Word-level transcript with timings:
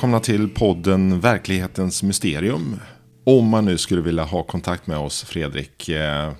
Välkomna 0.00 0.20
till 0.20 0.48
podden 0.48 1.20
Verklighetens 1.20 2.02
Mysterium. 2.02 2.80
Om 3.24 3.48
man 3.48 3.64
nu 3.64 3.78
skulle 3.78 4.00
vilja 4.00 4.24
ha 4.24 4.42
kontakt 4.42 4.86
med 4.86 4.98
oss, 4.98 5.24
Fredrik, 5.24 5.88
eh, 5.88 6.32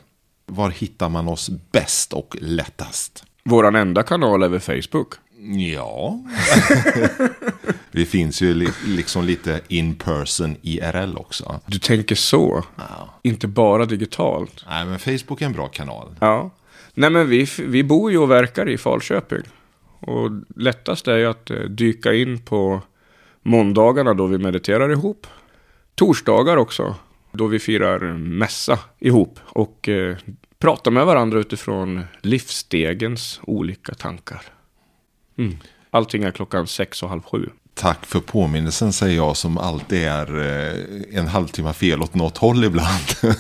var 0.47 0.71
hittar 0.71 1.09
man 1.09 1.29
oss 1.29 1.51
bäst 1.73 2.13
och 2.13 2.37
lättast? 2.41 3.25
Våran 3.45 3.75
enda 3.75 4.03
kanal 4.03 4.43
är 4.43 4.49
väl 4.49 4.61
Facebook. 4.61 5.15
Ja. 5.75 6.21
Vi 7.91 8.07
finns 8.07 8.43
ju 8.43 8.55
li 8.55 8.69
liksom 8.87 9.25
lite 9.25 9.61
in 9.69 9.95
person 9.95 10.57
IRL 10.63 11.17
också. 11.17 11.61
Du 11.67 11.79
tänker 11.79 12.15
så? 12.15 12.65
Ja. 12.77 13.15
Inte 13.23 13.47
bara 13.47 13.85
digitalt? 13.85 14.65
Nej, 14.69 14.85
men 14.85 14.99
Facebook 14.99 15.43
är 15.43 15.47
en 15.47 15.53
bra 15.53 15.69
kanal. 15.69 16.09
Ja. 16.21 16.51
Nej, 16.95 17.11
men 17.11 17.29
vi, 17.29 17.47
vi 17.59 17.85
bor 17.85 18.11
ju 18.11 18.19
och 18.19 18.31
verkar 18.31 18.69
i 18.69 18.79
Falköping. 18.79 19.43
Och 20.01 20.31
lättast 20.57 21.09
är 21.09 21.17
ju 21.17 21.27
att 21.27 21.51
eh, 21.51 21.57
dyka 21.57 22.13
in 22.13 22.39
på 22.39 22.83
måndagarna 23.43 24.15
då 24.15 24.27
vi 24.27 24.39
mediterar 24.39 24.91
ihop. 24.91 25.27
Torsdagar 25.95 26.57
också, 26.57 26.95
då 27.33 27.47
vi 27.47 27.59
firar 27.59 28.15
mässa 28.19 28.79
ihop. 28.99 29.39
Och 29.45 29.89
eh, 29.89 30.17
pratar 30.59 30.91
med 30.91 31.07
varandra 31.07 31.39
utifrån 31.39 32.03
livsstegens 32.21 33.41
olika 33.43 33.95
tankar. 33.95 34.43
Mm. 35.39 35.57
Allting 35.91 36.23
är 36.23 36.31
klockan 36.31 36.67
sex 36.67 37.03
och 37.03 37.09
halv 37.09 37.23
sju. 37.23 37.51
Tack 37.75 38.07
för 38.07 38.21
påminnelsen 38.21 38.93
säger 38.93 39.17
jag 39.17 39.37
som 39.37 39.59
alltid 39.59 40.03
är 40.03 40.39
eh, 40.39 41.19
en 41.19 41.27
halvtimme 41.27 41.73
fel 41.73 42.03
åt 42.03 42.15
något 42.15 42.39
håll 42.39 42.65
ibland. 42.65 43.05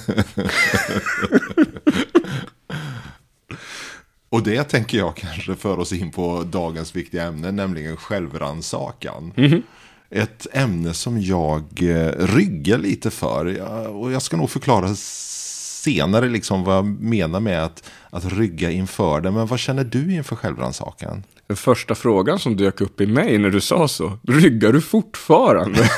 Och 4.29 4.43
det 4.43 4.65
tänker 4.65 4.99
jag 4.99 5.17
kanske 5.17 5.55
för 5.55 5.79
oss 5.79 5.93
in 5.93 6.11
på 6.11 6.43
dagens 6.43 6.97
viktiga 6.97 7.23
ämne, 7.23 7.53
nämligen 7.53 7.97
självrannsakan. 7.97 9.33
Mhm. 9.37 9.63
Ett 10.11 10.47
ämne 10.53 10.95
som 10.95 11.21
jag 11.23 11.63
eh, 11.83 12.13
ryggar 12.37 12.79
lite 12.79 13.11
för. 13.11 13.47
Jag- 13.47 13.97
Och 13.97 14.13
jag 14.13 14.23
ska 14.23 14.37
nog 14.37 14.51
förklara 14.51 14.95
senare 14.95 16.29
liksom 16.29 16.65
vad 16.65 16.77
jag 16.77 16.85
menar 16.87 17.41
med 17.41 17.65
att, 17.65 17.91
att 18.11 18.33
rygga 18.33 18.71
inför 18.71 19.21
det. 19.21 19.31
Men 19.31 19.47
vad 19.47 19.59
känner 19.59 19.85
du 19.85 20.15
inför 20.15 20.37
självrannsakan? 20.37 21.23
Den 21.47 21.57
första 21.57 21.95
frågan 21.95 22.39
som 22.39 22.57
dök 22.57 22.81
upp 22.81 23.01
i 23.01 23.07
mig 23.07 23.39
när 23.39 23.51
du 23.51 23.61
sa 23.61 23.89
så. 23.89 24.19
Ryggar 24.29 24.73
du 24.73 24.81
fortfarande? 24.81 25.79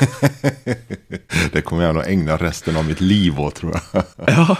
Det 1.51 1.61
kommer 1.61 1.83
jag 1.83 1.95
nog 1.95 2.03
ägna 2.07 2.37
resten 2.37 2.77
av 2.77 2.85
mitt 2.85 3.01
liv 3.01 3.39
åt 3.39 3.55
tror 3.55 3.73
jag. 3.93 4.03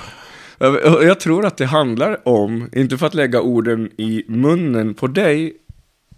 Ja, 0.59 1.02
jag 1.04 1.20
tror 1.20 1.46
att 1.46 1.58
det 1.58 1.66
handlar 1.66 2.28
om, 2.28 2.70
inte 2.74 2.98
för 2.98 3.08
att 3.08 3.14
lägga 3.14 3.42
orden 3.42 3.90
i 3.98 4.24
munnen 4.28 4.94
på 4.94 5.08
dig, 5.08 5.54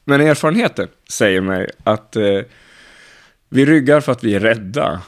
men 0.06 0.22
erfarenheten 0.22 0.88
säger 1.10 1.42
mig 1.42 1.70
att 1.84 2.16
eh, 2.16 2.24
vi 3.56 3.66
ryggar 3.66 4.02
för 4.02 4.12
att 4.12 4.24
vi 4.24 4.36
är 4.36 4.40
rädda. 4.40 5.02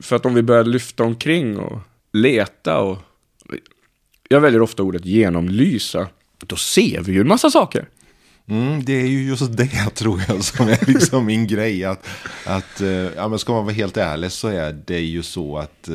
För 0.00 0.16
att 0.16 0.26
om 0.26 0.34
vi 0.34 0.42
börjar 0.42 0.64
lyfta 0.64 1.04
omkring 1.04 1.58
och 1.58 1.78
leta 2.12 2.78
och... 2.78 2.98
Jag 4.28 4.40
väljer 4.40 4.62
ofta 4.62 4.82
ordet 4.82 5.04
genomlysa. 5.04 6.08
Då 6.38 6.56
ser 6.56 7.00
vi 7.00 7.12
ju 7.12 7.20
en 7.20 7.28
massa 7.28 7.50
saker. 7.50 7.88
Mm, 8.50 8.84
det 8.84 8.92
är 8.92 9.06
ju 9.06 9.22
just 9.22 9.56
det 9.56 9.90
tror 9.94 10.22
jag 10.28 10.44
som 10.44 10.68
är 10.68 10.90
liksom 10.90 11.26
min 11.26 11.46
grej. 11.46 11.84
Att, 11.84 12.06
att, 12.46 12.80
eh, 12.80 12.88
ja, 12.88 13.28
men 13.28 13.38
ska 13.38 13.52
man 13.52 13.64
vara 13.64 13.74
helt 13.74 13.96
ärlig 13.96 14.32
så 14.32 14.48
är 14.48 14.82
det 14.86 15.00
ju 15.00 15.22
så 15.22 15.58
att 15.58 15.88
eh, 15.88 15.94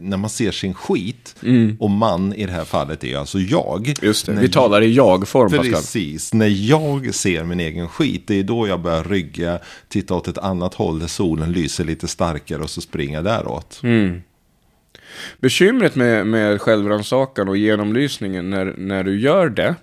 när 0.00 0.16
man 0.16 0.30
ser 0.30 0.50
sin 0.50 0.74
skit, 0.74 1.34
och 1.78 1.90
man 1.90 2.34
i 2.34 2.46
det 2.46 2.52
här 2.52 2.64
fallet 2.64 3.04
är 3.04 3.16
alltså 3.16 3.38
jag. 3.38 3.94
Just 4.02 4.26
det, 4.26 4.32
vi 4.32 4.48
talar 4.48 4.82
i 4.82 4.94
jag-form 4.94 5.50
Pascal. 5.50 5.70
Precis, 5.70 6.34
när 6.34 6.70
jag 6.70 7.14
ser 7.14 7.44
min 7.44 7.60
egen 7.60 7.88
skit, 7.88 8.22
det 8.26 8.34
är 8.38 8.42
då 8.42 8.68
jag 8.68 8.80
börjar 8.80 9.04
rygga, 9.04 9.58
titta 9.88 10.14
åt 10.14 10.28
ett 10.28 10.38
annat 10.38 10.74
håll 10.74 10.98
där 10.98 11.06
solen 11.06 11.52
lyser 11.52 11.84
lite 11.84 12.08
starkare 12.08 12.62
och 12.62 12.70
så 12.70 12.80
springa 12.80 13.22
däråt. 13.22 13.80
Bekymret 15.40 15.94
med, 15.94 16.26
med 16.26 16.60
självrannsakan 16.60 17.48
och 17.48 17.56
genomlysningen 17.56 18.50
när, 18.50 18.74
när 18.78 19.04
du 19.04 19.20
gör 19.20 19.48
det, 19.48 19.74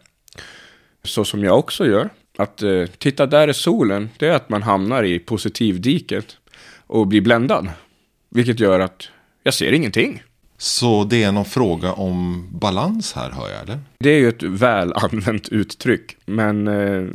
så 1.06 1.26
som 1.26 1.44
jag 1.44 1.60
också 1.60 1.86
gör, 1.86 2.10
att 2.38 2.62
eh, 2.62 2.86
titta 2.98 3.26
där 3.26 3.48
är 3.48 3.54
solen, 3.54 4.10
det 4.18 4.28
är 4.28 4.34
att 4.34 4.50
man 4.50 4.64
hamnar 4.64 5.04
i 5.04 5.20
positivdiket 5.20 6.38
och 6.88 7.08
blir 7.08 7.22
bländad. 7.22 7.70
Vilket 8.30 8.60
gör 8.60 8.80
att 8.80 9.10
jag 9.44 9.54
ser 9.54 9.72
ingenting. 9.72 10.24
Så 10.58 11.04
det 11.04 11.24
är 11.24 11.32
någon 11.32 11.46
fråga 11.46 11.94
om 11.94 12.48
balans 12.52 13.14
här 13.14 13.32
hör 13.32 13.50
jag, 13.50 13.62
eller? 13.62 13.80
Det 14.00 14.10
är 14.10 14.20
ju 14.20 14.30
ett 14.30 14.44
väl 14.44 14.94
använt 14.94 15.50
uttryck, 15.50 16.18
men, 16.26 16.68
eh, 16.68 17.08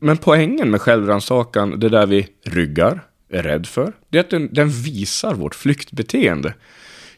men 0.00 0.16
poängen 0.16 0.70
med 0.70 0.80
självrannsakan, 0.80 1.80
det 1.80 1.88
där 1.88 2.06
vi 2.06 2.28
ryggar, 2.44 3.00
är 3.28 3.42
rädd 3.42 3.66
för, 3.66 3.92
det 4.08 4.18
är 4.18 4.20
att 4.20 4.30
den, 4.30 4.48
den 4.52 4.70
visar 4.70 5.34
vårt 5.34 5.54
flyktbeteende. 5.54 6.54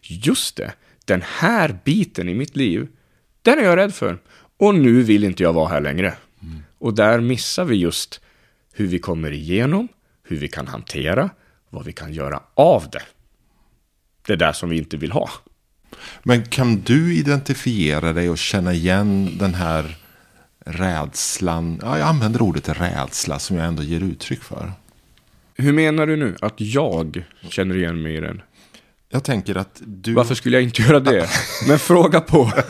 Just 0.02 0.56
det, 0.56 0.72
den 1.04 1.22
här 1.26 1.78
biten 1.84 2.28
i 2.28 2.34
mitt 2.34 2.56
liv, 2.56 2.88
den 3.42 3.58
är 3.58 3.62
jag 3.62 3.76
rädd 3.76 3.94
för. 3.94 4.18
Och 4.58 4.74
nu 4.74 5.02
vill 5.02 5.24
inte 5.24 5.42
jag 5.42 5.52
vara 5.52 5.69
här 5.69 5.80
längre. 5.80 6.14
Och 6.78 6.94
där 6.94 7.20
missar 7.20 7.64
vi 7.64 7.76
just 7.76 8.20
hur 8.72 8.86
vi 8.86 8.98
kommer 8.98 9.32
igenom, 9.32 9.88
hur 10.22 10.36
vi 10.36 10.48
kan 10.48 10.66
hantera, 10.66 11.30
vad 11.70 11.84
vi 11.84 11.92
kan 11.92 12.12
göra 12.12 12.42
av 12.54 12.91
det. 12.92 13.02
Det 14.26 14.32
är 14.32 14.36
där 14.36 14.52
som 14.52 14.69
vi 14.69 14.78
inte 14.78 14.96
vill 14.96 15.12
ha. 15.12 15.30
Men 16.22 16.44
kan 16.44 16.76
du 16.76 17.14
identifiera 17.14 18.12
dig 18.12 18.30
och 18.30 18.38
känna 18.38 18.72
igen 18.72 19.38
den 19.38 19.54
här 19.54 19.96
rädslan? 20.64 21.80
Ja, 21.82 21.98
jag 21.98 22.08
använder 22.08 22.42
ordet 22.42 22.69
rädsla 22.69 23.38
som 23.38 23.56
jag 23.56 23.66
ändå 23.66 23.82
ger 23.82 24.00
uttryck 24.00 24.42
för. 24.42 24.72
Hur 25.54 25.72
menar 25.72 26.06
du 26.06 26.16
nu 26.16 26.36
att 26.40 26.60
jag 26.60 27.25
känner 27.48 27.76
igen 27.76 28.02
mig 28.02 28.14
i 28.16 28.20
den? 28.20 28.42
Jag 29.10 29.24
tänker 29.24 29.54
att 29.54 29.82
du... 29.86 30.14
Varför 30.14 30.34
skulle 30.34 30.56
jag 30.56 30.62
inte 30.64 30.82
göra 30.82 31.00
det? 31.00 31.28
Men 31.69 31.78
fråga 31.78 32.20
på. 32.20 32.52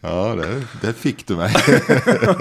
Ja, 0.00 0.34
det, 0.34 0.62
det 0.86 0.92
fick 0.92 1.26
du 1.26 1.36
mig. 1.36 1.54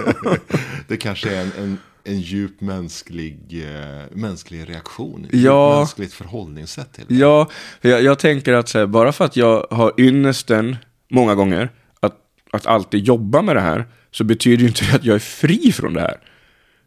det 0.88 0.98
kanske 0.98 1.36
är 1.36 1.42
en, 1.42 1.52
en, 1.60 1.78
en 2.04 2.20
djup 2.22 2.62
mänsklig, 2.62 3.64
eh, 3.66 4.02
mänsklig 4.12 4.70
reaktion. 4.70 5.26
Ett 5.26 5.30
Ja. 5.34 5.70
djupt 5.70 5.80
mänskligt 5.80 6.14
förhållningssätt 6.14 6.94
till 6.94 7.06
det. 7.08 7.16
Ja, 7.16 7.50
jag, 7.82 8.02
jag 8.04 8.20
tänker 8.20 8.54
att 8.54 8.74
här, 8.74 8.86
bara 8.86 9.12
för 9.12 9.26
att 9.26 9.36
jag 9.36 9.68
har 9.72 9.94
ynnesten 9.98 10.76
många 11.10 11.36
gånger 11.36 11.70
att, 12.00 12.16
att 12.52 12.66
alltid 12.66 13.04
jobba 13.06 13.42
med 13.42 13.56
det 13.56 13.62
här 13.62 13.86
så 14.12 14.24
betyder 14.24 14.62
ju 14.62 14.68
inte 14.68 14.86
det 14.86 14.96
att 14.96 15.06
jag 15.06 15.16
är 15.16 15.20
fri 15.20 15.72
från 15.72 15.94
det 15.94 16.02
här. 16.02 16.18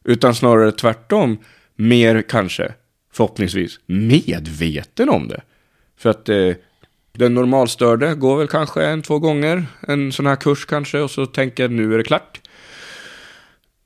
Utan 0.04 0.34
snarare 0.34 0.72
tvärtom, 0.72 1.38
mer 1.76 2.22
kanske, 2.28 2.72
förhoppningsvis, 3.14 3.80
medveten 3.86 5.08
om 5.08 5.28
det. 5.28 5.42
För 5.97 6.10
att 6.10 6.28
eh, 6.28 6.52
den 7.12 7.34
normalstörde 7.34 8.14
går 8.14 8.36
väl 8.36 8.48
kanske 8.48 8.84
en, 8.86 9.02
två 9.02 9.19
gånger 9.19 9.66
en 9.80 10.12
sån 10.12 10.26
här 10.26 10.36
kurs 10.36 10.66
kanske 10.66 11.00
och 11.00 11.10
så 11.10 11.26
tänker 11.26 11.62
jag 11.62 11.72
nu 11.72 11.94
är 11.94 11.98
det 11.98 12.04
klart. 12.04 12.41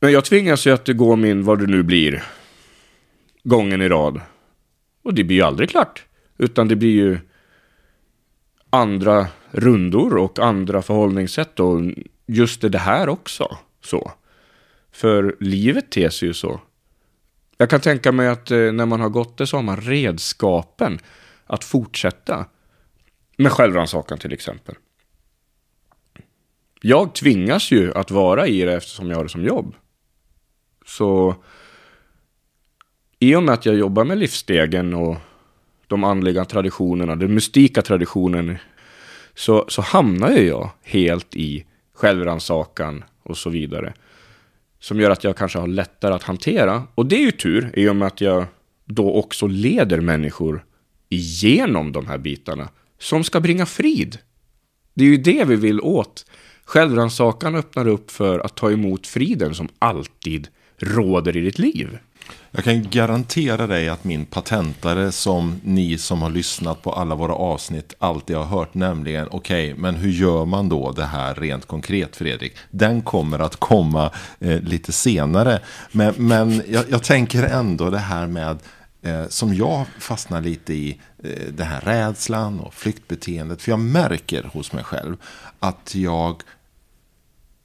Men 0.00 0.12
jag 0.12 0.24
tvingas 0.24 0.66
ju 0.66 0.70
att 0.70 0.88
gå 0.88 1.16
min, 1.16 1.44
vad 1.44 1.58
det 1.58 1.66
nu 1.66 1.82
blir, 1.82 2.24
gången 3.44 3.82
i 3.82 3.88
rad. 3.88 4.20
Och 5.02 5.14
det 5.14 5.24
blir 5.24 5.36
ju 5.36 5.42
aldrig 5.42 5.70
klart. 5.70 6.04
Utan 6.38 6.68
det 6.68 6.76
blir 6.76 6.94
ju 6.94 7.18
andra 8.70 9.26
rundor 9.50 10.16
och 10.16 10.38
andra 10.38 10.82
förhållningssätt 10.82 11.60
och 11.60 11.80
just 12.26 12.60
det 12.60 12.78
här 12.78 13.08
också. 13.08 13.56
Så. 13.84 14.12
För 14.92 15.36
livet 15.40 15.90
ter 15.90 16.08
sig 16.10 16.28
ju 16.28 16.34
så. 16.34 16.60
Jag 17.60 17.70
kan 17.70 17.80
tänka 17.80 18.12
mig 18.12 18.28
att 18.28 18.50
eh, 18.50 18.72
när 18.72 18.86
man 18.86 19.00
har 19.00 19.08
gått 19.08 19.36
det 19.36 19.46
så 19.46 19.56
har 19.56 19.62
man 19.62 19.76
redskapen 19.80 20.98
att 21.46 21.64
fortsätta. 21.64 22.46
Med 23.36 23.52
självrannsakan 23.52 24.18
till 24.18 24.32
exempel. 24.32 24.74
Jag 26.80 27.14
tvingas 27.14 27.70
ju 27.70 27.94
att 27.94 28.10
vara 28.10 28.46
i 28.46 28.62
det 28.62 28.74
eftersom 28.74 29.10
jag 29.10 29.16
har 29.16 29.24
det 29.24 29.30
som 29.30 29.44
jobb. 29.44 29.74
Så 30.86 31.34
i 33.18 33.34
och 33.34 33.42
med 33.42 33.54
att 33.54 33.66
jag 33.66 33.74
jobbar 33.74 34.04
med 34.04 34.18
livsstegen 34.18 34.94
och 34.94 35.16
de 35.86 36.04
andliga 36.04 36.44
traditionerna, 36.44 37.16
den 37.16 37.34
mystika 37.34 37.82
traditionen, 37.82 38.58
så, 39.34 39.64
så 39.68 39.82
hamnar 39.82 40.30
ju 40.30 40.46
jag 40.46 40.70
helt 40.82 41.36
i 41.36 41.66
självrannsakan 41.94 43.04
och 43.22 43.36
så 43.38 43.50
vidare. 43.50 43.94
Som 44.80 45.00
gör 45.00 45.10
att 45.10 45.24
jag 45.24 45.36
kanske 45.36 45.58
har 45.58 45.66
lättare 45.66 46.14
att 46.14 46.22
hantera. 46.22 46.82
Och 46.94 47.06
det 47.06 47.16
är 47.16 47.20
ju 47.20 47.30
tur 47.30 47.70
i 47.74 47.88
och 47.88 47.96
med 47.96 48.08
att 48.08 48.20
jag 48.20 48.46
då 48.84 49.14
också 49.14 49.46
leder 49.46 50.00
människor 50.00 50.64
igenom 51.08 51.92
de 51.92 52.06
här 52.06 52.18
bitarna 52.18 52.68
som 52.98 53.24
ska 53.24 53.40
bringa 53.40 53.66
frid. 53.66 54.18
Det 54.94 55.04
är 55.04 55.08
ju 55.08 55.16
det 55.16 55.44
vi 55.44 55.56
vill 55.56 55.80
åt. 55.80 56.26
Självrannsakan 56.64 57.54
öppnar 57.54 57.88
upp 57.88 58.10
för 58.10 58.38
att 58.38 58.56
ta 58.56 58.70
emot 58.70 59.06
friden 59.06 59.54
som 59.54 59.68
alltid 59.78 60.48
råder 60.76 61.36
i 61.36 61.40
ditt 61.40 61.58
liv. 61.58 61.98
Jag 62.50 62.64
kan 62.64 62.90
garantera 62.90 63.66
dig 63.66 63.88
att 63.88 64.04
min 64.04 64.26
patentare 64.26 65.12
som 65.12 65.60
ni 65.64 65.98
som 65.98 66.22
har 66.22 66.30
lyssnat 66.30 66.82
på 66.82 66.92
alla 66.92 67.14
våra 67.14 67.34
avsnitt 67.34 67.94
alltid 67.98 68.36
har 68.36 68.44
hört, 68.44 68.74
nämligen 68.74 69.28
okej, 69.30 69.72
okay, 69.72 69.82
men 69.82 69.94
hur 69.94 70.10
gör 70.10 70.44
man 70.44 70.68
då 70.68 70.92
det 70.92 71.04
här 71.04 71.34
rent 71.34 71.66
konkret 71.66 72.16
Fredrik? 72.16 72.56
Den 72.70 73.02
kommer 73.02 73.38
att 73.38 73.56
komma 73.56 74.10
eh, 74.40 74.60
lite 74.60 74.92
senare. 74.92 75.60
Men, 75.92 76.14
men 76.16 76.62
jag, 76.68 76.84
jag, 76.90 77.02
tänker 77.02 77.42
ändå 77.42 77.90
det 77.90 77.98
här 77.98 78.26
med 78.26 78.58
eh, 79.02 79.28
som 79.28 79.54
jag 79.54 79.86
fastnar 79.98 80.40
lite 80.40 80.74
i, 80.74 81.00
eh, 81.24 81.52
den 81.52 81.66
här 81.66 81.80
rädslan 81.80 82.60
och 82.60 82.74
flyktbeteendet. 82.74 83.62
För 83.62 83.72
jag 83.72 83.80
märker 83.80 84.42
hos 84.42 84.72
mig 84.72 84.84
själv 84.84 85.16
att 85.60 85.94
jag 85.94 86.42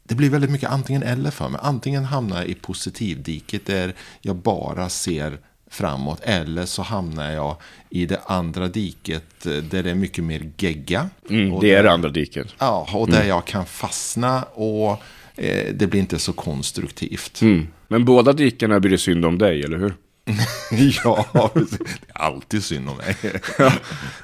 det 0.03 0.15
blir 0.15 0.29
väldigt 0.29 0.51
mycket 0.51 0.69
antingen 0.69 1.03
eller 1.03 1.31
för 1.31 1.50
mig. 1.50 1.61
Antingen 1.63 2.05
hamnar 2.05 2.38
jag 2.38 2.47
i 2.47 2.53
positivdiket 2.53 3.65
där 3.65 3.94
jag 4.21 4.35
bara 4.35 4.89
ser 4.89 5.38
framåt. 5.73 6.19
Eller 6.23 6.65
så 6.65 6.81
hamnar 6.81 7.31
jag 7.31 7.55
i 7.89 8.05
det 8.05 8.19
andra 8.25 8.67
diket 8.67 9.45
eh, 9.45 9.51
där 9.51 9.83
det 9.83 9.89
är 9.89 9.95
mycket 9.95 10.23
mer 10.23 10.51
gegga. 10.57 11.09
Mm, 11.29 11.59
det 11.59 11.73
är 11.73 11.83
det 11.83 11.91
andra 11.91 12.09
diket. 12.09 12.47
Ja, 12.57 12.88
och 12.94 13.07
där 13.07 13.15
mm. 13.15 13.27
jag 13.27 13.45
kan 13.45 13.65
fastna 13.65 14.44
och 14.44 14.91
eh, 15.35 15.73
det 15.73 15.88
blir 15.88 16.00
inte 16.00 16.19
så 16.19 16.33
konstruktivt. 16.33 17.41
Mm. 17.41 17.67
Men 17.88 18.05
båda 18.05 18.33
dikena 18.33 18.79
blir 18.79 18.91
det 18.91 18.97
synd 18.97 19.25
om 19.25 19.38
dig, 19.38 19.63
eller 19.63 19.77
hur? 19.77 19.95
ja, 21.03 21.51
det 21.53 21.59
är 21.59 21.88
alltid 22.13 22.63
synd 22.63 22.89
om 22.89 22.97
mig. 22.97 23.15
ja, 23.57 23.73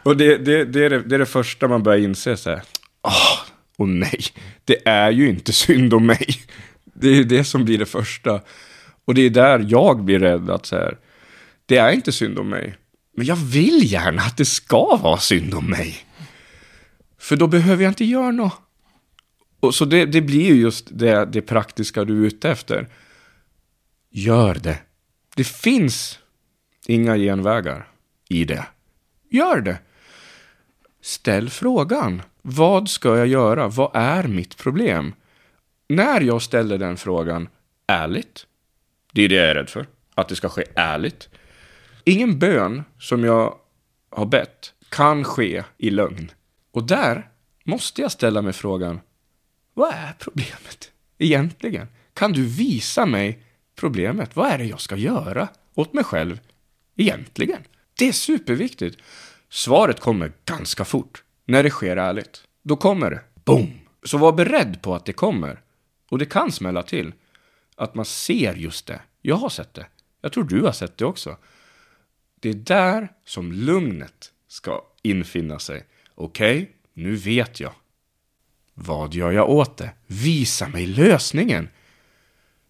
och 0.03 0.17
det, 0.17 0.37
det, 0.37 0.65
det, 0.65 0.85
är 0.85 0.89
det, 0.89 0.99
det, 0.99 1.15
är 1.15 1.19
det 1.19 1.25
första 1.25 1.67
man 1.67 1.83
börjar 1.83 1.99
inse. 1.99 2.37
Så 2.37 2.49
här. 2.49 2.61
Oh, 3.03 3.39
och 3.79 3.89
nej, 3.89 4.19
det 4.65 4.87
är 4.87 5.11
ju 5.11 5.29
inte 5.29 5.53
synd 5.53 5.93
om 5.93 6.05
mig. 6.05 6.27
Det 6.83 7.07
är 7.07 7.23
det 7.23 7.43
som 7.43 7.65
blir 7.65 7.77
det 7.77 7.85
första. 7.85 8.41
Och 9.05 9.13
det 9.13 9.21
är 9.21 9.29
där 9.29 9.65
jag 9.67 10.03
blir 10.03 10.19
rädd 10.19 10.49
att 10.49 10.65
så 10.65 10.75
här, 10.75 10.97
det 11.65 11.77
är 11.77 11.91
inte 11.91 12.11
synd 12.11 12.39
om 12.39 12.49
mig. 12.49 12.75
Men 13.17 13.25
jag 13.25 13.35
vill 13.35 13.91
gärna 13.91 14.21
att 14.21 14.37
det 14.37 14.45
ska 14.45 14.97
vara 14.97 15.17
synd 15.17 15.53
om 15.53 15.65
mig. 15.65 15.97
För 17.19 17.35
då 17.35 17.47
behöver 17.47 17.83
jag 17.83 17.91
inte 17.91 18.05
göra 18.05 18.31
något. 18.31 18.61
Och 19.59 19.75
så 19.75 19.85
det, 19.85 20.05
det 20.05 20.21
blir 20.21 20.45
ju 20.45 20.61
just 20.61 20.87
det, 20.91 21.25
det 21.25 21.41
praktiska 21.41 22.05
du 22.05 22.21
är 22.21 22.27
ute 22.27 22.49
efter. 22.49 22.87
Gör 24.11 24.55
det. 24.55 24.79
Det 25.35 25.47
finns 25.47 26.19
inga 26.87 27.17
genvägar 27.17 27.87
i 28.29 28.45
det. 28.45 28.65
Gör 29.29 29.61
det. 29.61 29.77
Ställ 31.01 31.49
frågan. 31.49 32.21
Vad 32.41 32.89
ska 32.89 33.17
jag 33.17 33.27
göra? 33.27 33.67
Vad 33.67 33.91
är 33.93 34.23
mitt 34.23 34.57
problem? 34.57 35.13
När 35.87 36.21
jag 36.21 36.41
ställer 36.41 36.77
den 36.77 36.97
frågan 36.97 37.49
ärligt, 37.87 38.47
det 39.11 39.21
är 39.21 39.29
det 39.29 39.35
jag 39.35 39.49
är 39.49 39.55
rädd 39.55 39.69
för, 39.69 39.87
att 40.15 40.27
det 40.29 40.35
ska 40.35 40.49
ske 40.49 40.63
ärligt. 40.75 41.29
Ingen 42.03 42.39
bön 42.39 42.83
som 42.99 43.23
jag 43.23 43.55
har 44.09 44.25
bett 44.25 44.73
kan 44.89 45.23
ske 45.23 45.63
i 45.77 45.89
lögn. 45.89 46.31
Och 46.71 46.83
där 46.83 47.29
måste 47.63 48.01
jag 48.01 48.11
ställa 48.11 48.41
mig 48.41 48.53
frågan, 48.53 48.99
vad 49.73 49.93
är 49.93 50.13
problemet 50.19 50.91
egentligen? 51.17 51.87
Kan 52.13 52.31
du 52.31 52.45
visa 52.45 53.05
mig 53.05 53.43
problemet? 53.75 54.35
Vad 54.35 54.51
är 54.51 54.57
det 54.57 54.65
jag 54.65 54.81
ska 54.81 54.95
göra 54.95 55.47
åt 55.75 55.93
mig 55.93 56.03
själv 56.03 56.39
egentligen? 56.95 57.61
Det 57.97 58.07
är 58.07 58.11
superviktigt. 58.11 58.97
Svaret 59.49 59.99
kommer 59.99 60.31
ganska 60.45 60.85
fort 60.85 61.23
när 61.45 61.63
det 61.63 61.69
sker 61.69 61.97
ärligt. 61.97 62.43
Då 62.63 62.75
kommer 62.75 63.11
det. 63.11 63.21
Boom! 63.45 63.79
Så 64.03 64.17
var 64.17 64.31
beredd 64.31 64.81
på 64.81 64.95
att 64.95 65.05
det 65.05 65.13
kommer. 65.13 65.61
Och 66.09 66.17
det 66.17 66.25
kan 66.25 66.51
smälla 66.51 66.83
till. 66.83 67.13
Att 67.75 67.95
man 67.95 68.05
ser 68.05 68.53
just 68.53 68.87
det. 68.87 69.01
Jag 69.21 69.35
har 69.35 69.49
sett 69.49 69.73
det. 69.73 69.85
Jag 70.21 70.31
tror 70.31 70.43
du 70.43 70.61
har 70.61 70.71
sett 70.71 70.97
det 70.97 71.05
också. 71.05 71.37
Det 72.39 72.49
är 72.49 72.53
där 72.53 73.11
som 73.25 73.51
lugnet 73.51 74.31
ska 74.47 74.81
infinna 75.01 75.59
sig. 75.59 75.85
Okej, 76.15 76.61
okay, 76.61 76.67
nu 76.93 77.15
vet 77.15 77.59
jag. 77.59 77.71
Vad 78.73 79.13
gör 79.13 79.31
jag 79.31 79.49
åt 79.49 79.77
det? 79.77 79.91
Visa 80.07 80.67
mig 80.67 80.85
lösningen. 80.85 81.69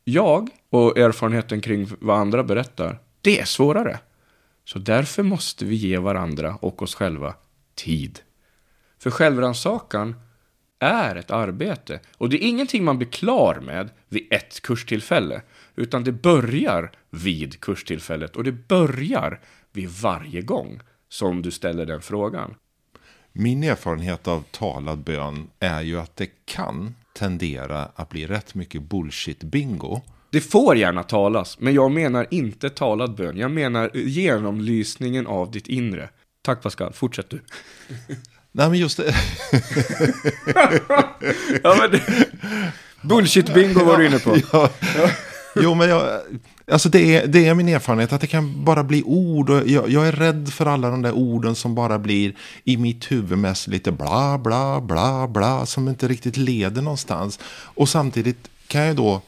Jag 0.03 0.49
och 0.69 0.97
erfarenheten 0.97 1.61
kring 1.61 1.87
vad 1.99 2.17
andra 2.17 2.43
berättar, 2.43 2.99
det 3.21 3.39
är 3.39 3.45
svårare. 3.45 3.99
Så 4.71 4.79
därför 4.79 5.23
måste 5.23 5.65
vi 5.65 5.75
ge 5.75 5.97
varandra 5.97 6.55
och 6.55 6.81
oss 6.81 6.95
själva 6.95 7.35
tid. 7.75 8.19
För 8.99 9.11
självrannsakan 9.11 10.15
är 10.79 11.15
ett 11.15 11.31
arbete. 11.31 11.99
Och 12.17 12.29
det 12.29 12.43
är 12.43 12.47
ingenting 12.47 12.83
man 12.83 12.97
blir 12.97 13.07
klar 13.07 13.59
med 13.59 13.89
vid 14.09 14.33
ett 14.33 14.61
kurstillfälle. 14.61 15.41
Utan 15.75 16.03
det 16.03 16.11
börjar 16.11 16.91
vid 17.09 17.59
kurstillfället 17.59 18.35
och 18.35 18.43
det 18.43 18.51
börjar 18.51 19.39
vid 19.71 19.89
varje 19.89 20.41
gång 20.41 20.79
som 21.07 21.41
du 21.41 21.51
ställer 21.51 21.85
den 21.85 22.01
frågan. 22.01 22.55
Min 23.31 23.63
erfarenhet 23.63 24.27
av 24.27 24.43
talad 24.51 24.99
bön 24.99 25.49
är 25.59 25.81
ju 25.81 25.99
att 25.99 26.15
det 26.15 26.29
kan 26.45 26.95
tendera 27.13 27.85
att 27.95 28.09
bli 28.09 28.27
rätt 28.27 28.55
mycket 28.55 28.81
bullshit-bingo. 28.81 30.01
Det 30.31 30.41
får 30.41 30.77
gärna 30.77 31.03
talas, 31.03 31.59
men 31.59 31.73
jag 31.73 31.91
menar 31.91 32.27
inte 32.31 32.69
talad 32.69 33.15
bön. 33.15 33.37
Jag 33.37 33.51
menar 33.51 33.91
genomlysningen 33.93 35.27
av 35.27 35.51
ditt 35.51 35.67
inre. 35.67 36.09
Tack 36.41 36.61
Pascal, 36.61 36.93
fortsätt 36.93 37.29
du. 37.29 37.41
Nej, 38.51 38.69
men 38.69 38.79
just 38.79 38.97
det. 38.97 39.15
ja, 41.63 41.75
men 41.79 41.91
det... 41.91 42.01
Bullshit-bingo 43.01 43.83
var 43.83 43.97
du 43.97 44.05
inne 44.05 44.19
på. 44.19 44.37
Ja, 44.51 44.69
ja. 44.97 45.09
Jo, 45.55 45.73
men 45.73 45.89
jag, 45.89 46.21
alltså 46.71 46.89
det, 46.89 47.15
är, 47.15 47.27
det 47.27 47.47
är 47.47 47.53
min 47.53 47.69
erfarenhet 47.69 48.13
att 48.13 48.21
det 48.21 48.27
kan 48.27 48.65
bara 48.65 48.83
bli 48.83 49.03
ord. 49.03 49.49
Och 49.49 49.67
jag, 49.67 49.89
jag 49.89 50.07
är 50.07 50.11
rädd 50.11 50.49
för 50.53 50.65
alla 50.65 50.89
de 50.89 51.01
där 51.01 51.11
orden 51.11 51.55
som 51.55 51.75
bara 51.75 51.99
blir 51.99 52.35
i 52.63 52.77
mitt 52.77 53.11
huvud 53.11 53.37
mest 53.37 53.67
lite 53.67 53.91
bla, 53.91 54.37
bla, 54.37 54.81
bla, 54.81 55.27
bla. 55.27 55.65
Som 55.65 55.87
inte 55.87 56.07
riktigt 56.07 56.37
leder 56.37 56.81
någonstans. 56.81 57.39
Och 57.45 57.89
samtidigt 57.89 58.49
kan 58.67 58.81
jag 58.81 58.95
då 58.95 59.21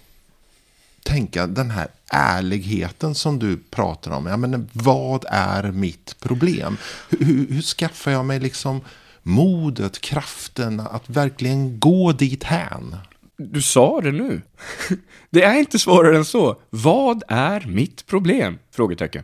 tänka 1.04 1.48
den 1.48 1.72
här 1.72 1.88
ärligheten 2.08 3.16
som 3.16 3.40
du 3.40 3.58
pratar 3.58 4.12
om. 4.12 4.26
Ja, 4.26 4.38
men 4.38 4.70
vad 4.74 5.26
är 5.28 5.72
mitt 5.72 6.20
problem? 6.20 6.78
Hur, 7.10 7.26
hur, 7.26 7.48
hur 7.48 7.62
skaffar 7.62 8.12
jag 8.12 8.26
mig 8.26 8.40
liksom 8.40 8.82
modet, 9.24 10.02
kraften 10.02 10.80
att 10.80 11.10
verkligen 11.10 11.80
gå 11.80 12.12
dit 12.12 12.44
hän. 12.44 12.98
Du 13.38 13.62
sa 13.62 14.02
det 14.02 14.12
nu. 14.12 14.42
Det 15.30 15.44
är 15.44 15.60
inte 15.60 15.80
svårare 15.80 16.18
än 16.18 16.26
så. 16.26 16.62
Vad 16.70 17.24
är 17.28 17.66
mitt 17.66 18.06
problem? 18.06 18.60
Frågetecken. 18.72 19.24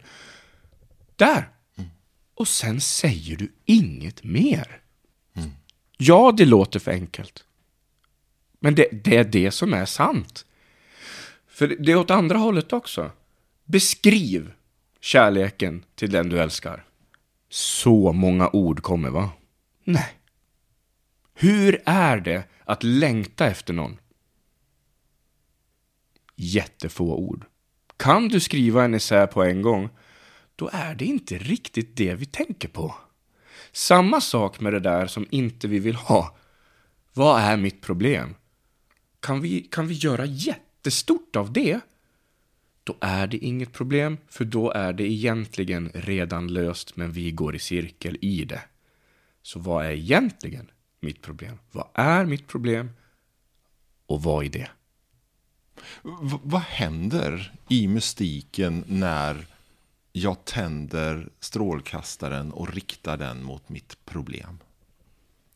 Där. 1.16 1.50
Mm. 1.78 1.90
Och 2.36 2.48
sen 2.48 2.82
säger 2.82 3.36
du 3.36 3.52
inget 3.66 4.24
mer. 4.24 4.82
Mm. 5.36 5.50
Ja, 5.98 6.34
det 6.38 6.46
låter 6.46 6.80
för 6.80 6.92
enkelt. 6.92 7.44
Men 8.60 8.76
det, 8.76 8.88
det, 9.04 9.18
är 9.18 9.24
det 9.24 9.52
som 9.52 9.74
är 9.74 9.86
sant. 9.86 10.46
För 11.58 11.68
det 11.68 11.92
är 11.92 11.96
åt 11.96 12.12
andra 12.12 12.38
hållet 12.38 12.74
också. 12.74 13.12
Beskriv 13.66 14.52
kärleken 15.00 15.84
till 15.96 16.12
den 16.12 16.30
du 16.30 16.40
älskar. 16.40 16.86
Så 17.50 18.14
många 18.14 18.50
ord 18.54 18.82
kommer, 18.82 19.10
va? 19.10 19.30
Nej. 19.84 20.10
Hur 21.34 21.82
är 21.86 22.18
det 22.18 22.44
att 22.66 22.84
längta 22.84 23.48
efter 23.48 23.74
någon? 23.74 23.98
Jättefå 26.36 27.16
ord. 27.16 27.46
Kan 27.98 28.28
du 28.28 28.40
skriva 28.40 28.84
en 28.84 28.94
essä 28.94 29.28
på 29.28 29.44
en 29.44 29.62
gång, 29.62 29.90
då 30.56 30.70
är 30.74 30.96
det 30.96 31.06
inte 31.06 31.38
riktigt 31.38 31.98
det 31.98 32.14
vi 32.14 32.26
tänker 32.26 32.68
på. 32.68 32.96
Samma 33.72 34.22
sak 34.22 34.60
med 34.60 34.74
det 34.74 34.80
där 34.80 35.08
som 35.08 35.28
inte 35.30 35.68
vi 35.68 35.80
vill 35.80 35.96
ha. 35.96 36.38
Vad 37.14 37.42
är 37.42 37.58
mitt 37.58 37.82
problem? 37.82 38.36
Kan 39.20 39.42
vi, 39.42 39.62
kan 39.62 39.88
vi 39.88 39.94
göra 39.94 40.26
jättestort 40.88 41.36
av 41.36 41.54
det? 41.54 41.80
Då 42.84 42.96
är 43.00 43.28
det 43.28 43.38
inget 43.38 43.74
problem, 43.74 44.18
för 44.28 44.46
då 44.46 44.72
är 44.72 44.94
det 44.94 45.04
egentligen 45.04 45.92
redan 45.94 46.48
löst, 46.48 46.96
men 46.96 47.12
vi 47.12 47.32
går 47.32 47.56
i 47.56 47.60
cirkel 47.60 48.18
i 48.22 48.46
det. 48.46 48.62
Så 49.42 49.60
vad 49.60 49.86
är 49.86 49.92
egentligen 49.92 50.72
mitt 51.00 51.22
problem? 51.22 51.60
Vad 51.72 51.88
är 51.94 52.26
mitt 52.26 52.48
problem? 52.48 52.90
Och 54.06 54.24
vad 54.24 54.46
är 54.46 54.50
det? 54.50 54.70
V 56.04 56.38
vad 56.44 56.62
händer 56.62 57.54
i 57.70 57.88
mystiken 57.88 58.84
när 58.88 59.46
jag 60.14 60.46
tänder 60.46 61.30
strålkastaren 61.40 62.52
och 62.52 62.74
riktar 62.74 63.18
den 63.18 63.44
mot 63.44 63.70
mitt 63.70 64.06
problem? 64.06 64.60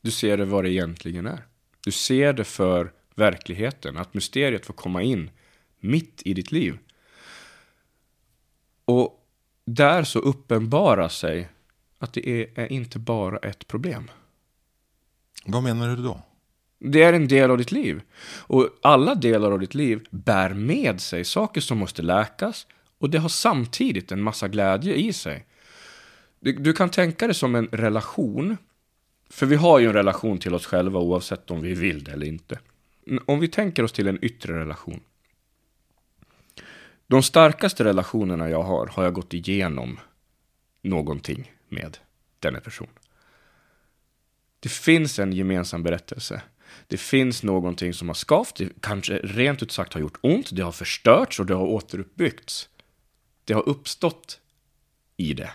Du 0.02 0.12
ser 0.12 0.38
det 0.38 0.46
vad 0.46 0.64
det 0.64 0.72
egentligen 0.72 1.26
är. 1.26 1.46
Du 1.86 1.92
ser 1.92 2.34
det 2.34 2.44
för 2.44 2.92
verkligheten, 3.16 3.98
att 3.98 4.14
mysteriet 4.14 4.66
får 4.66 4.74
komma 4.74 5.02
in 5.02 5.30
mitt 5.80 6.22
i 6.26 6.34
ditt 6.34 6.52
liv. 6.52 6.78
Och 8.86 9.28
där 9.66 10.04
så 10.04 10.20
uppenbarar 10.20 11.10
sig 11.10 11.50
att 12.00 12.14
det 12.14 12.30
är, 12.30 12.50
är 12.56 12.72
inte 12.72 13.00
bara 13.00 13.38
ett 13.38 13.68
problem. 13.68 14.12
Vad 15.46 15.64
menar 15.64 15.96
du 15.96 16.04
då? 16.04 16.22
Det 16.80 17.04
är 17.04 17.14
en 17.14 17.28
del 17.28 17.52
av 17.52 17.58
ditt 17.58 17.72
liv. 17.72 18.02
Och 18.24 18.70
alla 18.82 19.16
delar 19.16 19.52
av 19.52 19.60
ditt 19.60 19.76
liv 19.76 20.06
bär 20.10 20.50
med 20.50 21.02
sig 21.02 21.26
saker 21.26 21.62
som 21.62 21.78
måste 21.78 22.02
läkas 22.02 22.68
Och 22.98 23.10
det 23.10 23.18
har 23.18 23.30
samtidigt 23.30 24.12
en 24.12 24.22
massa 24.22 24.48
glädje 24.48 24.96
i 24.96 25.14
sig. 25.14 25.46
Du, 26.40 26.54
du 26.54 26.74
kan 26.74 26.90
tänka 26.90 27.28
det 27.28 27.34
som 27.34 27.56
en 27.56 27.68
relation. 27.68 28.58
För 29.30 29.46
vi 29.46 29.56
har 29.56 29.80
ju 29.80 29.88
en 29.88 29.94
relation 29.94 30.38
till 30.38 30.54
oss 30.54 30.66
själva 30.66 31.00
oavsett 31.00 31.52
om 31.52 31.62
vi 31.62 31.74
vill 31.74 32.04
det 32.04 32.12
eller 32.12 32.26
inte. 32.26 32.60
Om 33.26 33.40
vi 33.40 33.48
tänker 33.48 33.84
oss 33.84 33.92
till 33.92 34.08
en 34.08 34.26
yttre 34.26 34.60
relation. 34.60 35.02
De 37.08 37.24
starkaste 37.24 37.84
relationerna 37.84 38.50
jag 38.50 38.64
har, 38.64 38.88
har 38.88 39.04
jag 39.04 39.14
gått 39.14 39.34
igenom 39.34 40.00
någonting 40.82 41.52
med 41.70 41.98
denna 42.40 42.60
person. 42.60 42.88
Det 44.60 44.70
finns 44.70 45.20
en 45.20 45.34
gemensam 45.34 45.84
berättelse. 45.84 46.42
Det 46.88 46.98
finns 46.98 47.44
någonting 47.44 47.94
som 47.94 48.10
har 48.10 48.16
skavt, 48.16 48.56
det 48.56 48.70
kanske 48.80 49.18
rent 49.18 49.64
ut 49.64 49.72
sagt 49.72 49.94
har 49.94 50.02
gjort 50.02 50.18
ont, 50.22 50.50
det 50.56 50.62
har 50.62 50.72
förstörts 50.72 51.40
och 51.40 51.46
det 51.46 51.54
har 51.54 51.66
återuppbyggts. 51.66 52.70
Det 53.44 53.54
har 53.54 53.70
uppstått 53.70 54.40
i 55.18 55.34
det. 55.34 55.52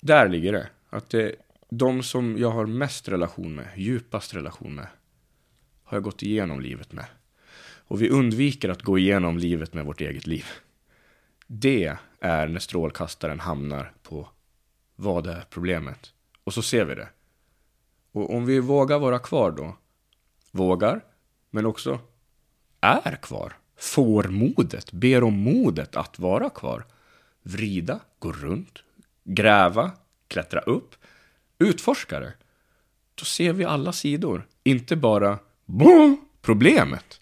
Där 0.00 0.28
ligger 0.28 0.52
det. 0.52 0.68
Att 0.90 1.10
det, 1.10 1.34
de 1.70 2.02
som 2.02 2.38
jag 2.38 2.50
har 2.50 2.66
mest 2.66 3.08
relation 3.08 3.54
med, 3.54 3.68
djupast 3.76 4.34
relation 4.34 4.74
med, 4.74 4.86
har 5.88 5.96
jag 5.96 6.02
gått 6.02 6.22
igenom 6.22 6.60
livet 6.60 6.92
med. 6.92 7.04
Och 7.60 8.02
vi 8.02 8.08
undviker 8.08 8.68
att 8.68 8.82
gå 8.82 8.98
igenom 8.98 9.38
livet 9.38 9.74
med 9.74 9.84
vårt 9.84 10.00
eget 10.00 10.26
liv. 10.26 10.44
Det 11.46 11.96
är 12.20 12.48
när 12.48 12.60
strålkastaren 12.60 13.40
hamnar 13.40 13.92
på 14.02 14.28
vad 14.96 15.26
är 15.26 15.44
problemet. 15.50 16.12
Och 16.44 16.54
så 16.54 16.62
ser 16.62 16.84
vi 16.84 16.94
det. 16.94 17.08
Och 18.12 18.34
om 18.34 18.46
vi 18.46 18.60
vågar 18.60 18.98
vara 18.98 19.18
kvar 19.18 19.50
då, 19.50 19.76
vågar, 20.50 21.04
men 21.50 21.66
också 21.66 22.00
är 22.80 23.16
kvar, 23.22 23.52
får 23.76 24.24
modet, 24.24 24.92
ber 24.92 25.22
om 25.22 25.34
modet 25.34 25.96
att 25.96 26.18
vara 26.18 26.50
kvar, 26.50 26.84
vrida, 27.42 28.00
gå 28.18 28.32
runt, 28.32 28.82
gräva, 29.24 29.90
klättra 30.28 30.60
upp, 30.60 30.94
utforska 31.58 32.20
det, 32.20 32.32
då 33.14 33.24
ser 33.24 33.52
vi 33.52 33.64
alla 33.64 33.92
sidor. 33.92 34.46
Inte 34.64 34.96
bara 34.96 35.38
boom, 35.68 36.20
problemet, 36.42 37.20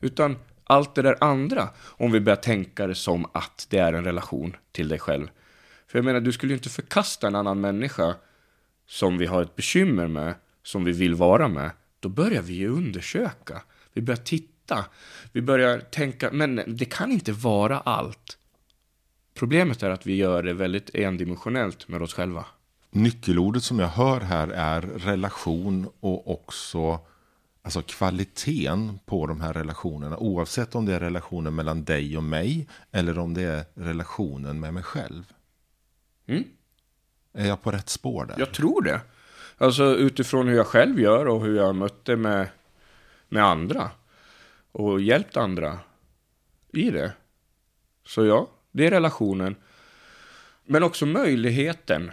utan 0.00 0.36
allt 0.64 0.94
det 0.94 1.02
där 1.02 1.16
andra, 1.20 1.68
om 1.78 2.12
vi 2.12 2.20
börjar 2.20 2.36
tänka 2.36 2.86
det 2.86 2.94
som 2.94 3.26
att 3.32 3.66
det 3.70 3.78
är 3.78 3.92
en 3.92 4.04
relation 4.04 4.56
till 4.72 4.88
dig 4.88 4.98
själv. 4.98 5.28
För 5.86 5.98
jag 5.98 6.04
menar, 6.04 6.20
du 6.20 6.32
skulle 6.32 6.52
ju 6.52 6.56
inte 6.56 6.68
förkasta 6.68 7.26
en 7.26 7.34
annan 7.34 7.60
människa 7.60 8.14
som 8.86 9.18
vi 9.18 9.26
har 9.26 9.42
ett 9.42 9.56
bekymmer 9.56 10.08
med, 10.08 10.34
som 10.62 10.84
vi 10.84 10.92
vill 10.92 11.14
vara 11.14 11.48
med. 11.48 11.70
Då 12.00 12.08
börjar 12.08 12.42
vi 12.42 12.54
ju 12.54 12.68
undersöka. 12.68 13.62
Vi 13.92 14.02
börjar 14.02 14.22
titta. 14.22 14.84
Vi 15.32 15.42
börjar 15.42 15.78
tänka, 15.78 16.30
men 16.32 16.62
det 16.66 16.84
kan 16.84 17.12
inte 17.12 17.32
vara 17.32 17.78
allt. 17.78 18.38
Problemet 19.34 19.82
är 19.82 19.90
att 19.90 20.06
vi 20.06 20.16
gör 20.16 20.42
det 20.42 20.54
väldigt 20.54 20.94
endimensionellt 20.94 21.88
med 21.88 22.02
oss 22.02 22.14
själva. 22.14 22.44
Nyckelordet 22.90 23.62
som 23.62 23.78
jag 23.78 23.88
hör 23.88 24.20
här 24.20 24.48
är 24.48 24.80
relation 24.80 25.88
och 26.00 26.30
också 26.30 27.00
alltså 27.64 27.82
kvaliteten 27.82 28.98
på 29.06 29.26
de 29.26 29.40
här 29.40 29.52
relationerna. 29.52 30.16
Oavsett 30.18 30.74
om 30.74 30.86
det 30.86 30.94
är 30.94 31.00
relationen 31.00 31.54
mellan 31.54 31.84
dig 31.84 32.16
och 32.16 32.22
mig 32.22 32.68
eller 32.92 33.18
om 33.18 33.34
det 33.34 33.42
är 33.42 33.64
relationen 33.74 34.60
med 34.60 34.74
mig 34.74 34.82
själv. 34.82 35.32
Mm. 36.26 36.44
Är 37.32 37.46
jag 37.46 37.62
på 37.62 37.70
rätt 37.70 37.88
spår 37.88 38.24
där? 38.24 38.34
Jag 38.38 38.54
tror 38.54 38.82
det. 38.82 39.00
Alltså 39.58 39.96
utifrån 39.96 40.48
hur 40.48 40.56
jag 40.56 40.66
själv 40.66 41.00
gör 41.00 41.26
och 41.26 41.44
hur 41.44 41.56
jag 41.56 41.74
mötte 41.74 42.16
med, 42.16 42.48
med 43.28 43.44
andra. 43.44 43.90
Och 44.72 45.00
hjälpt 45.00 45.36
andra 45.36 45.78
i 46.72 46.90
det. 46.90 47.12
Så 48.06 48.24
ja, 48.24 48.50
det 48.72 48.86
är 48.86 48.90
relationen. 48.90 49.56
Men 50.64 50.82
också 50.82 51.06
möjligheten. 51.06 52.10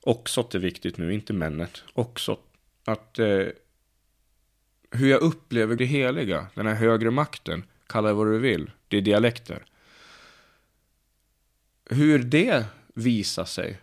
Också 0.00 0.48
är 0.54 0.58
viktigt 0.58 0.98
nu, 0.98 1.14
inte 1.14 1.32
männet. 1.32 1.84
Också 1.92 2.38
att 2.84 3.18
eh, 3.18 3.46
hur 4.96 5.08
jag 5.08 5.20
upplever 5.22 5.76
det 5.76 5.84
heliga, 5.84 6.46
den 6.54 6.66
här 6.66 6.74
högre 6.74 7.10
makten, 7.10 7.64
kalla 7.86 8.08
det 8.08 8.14
vad 8.14 8.26
du 8.26 8.38
vill, 8.38 8.70
det 8.88 8.96
är 8.96 9.00
dialekter. 9.02 9.64
Hur 11.90 12.18
det 12.18 12.64
visar 12.94 13.44
sig 13.44 13.80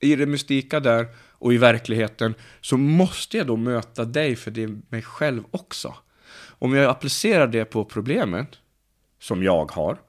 i 0.00 0.16
det 0.16 0.26
mystika 0.26 0.80
där 0.80 1.08
och 1.18 1.52
i 1.52 1.56
verkligheten 1.56 2.34
så 2.60 2.76
måste 2.76 3.36
jag 3.36 3.46
då 3.46 3.56
möta 3.56 4.04
dig 4.04 4.36
för 4.36 4.50
det 4.50 4.62
är 4.62 4.78
mig 4.88 5.02
själv 5.02 5.44
också. 5.50 5.94
Om 6.48 6.74
jag 6.74 6.90
applicerar 6.90 7.46
det 7.46 7.64
på 7.64 7.84
problemet 7.84 8.58
som 9.18 9.42
jag 9.42 9.70
har. 9.72 10.00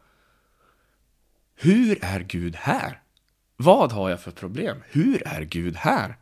Hur 1.56 1.98
är 2.02 2.20
Gud 2.20 2.56
här? 2.56 3.02
Vad 3.58 3.92
har 3.92 4.10
jag 4.10 4.22
för 4.22 4.32
problem? 4.32 4.78
Hur 4.88 5.28
är 5.28 5.42
Gud 5.42 5.76
här? 5.76 6.18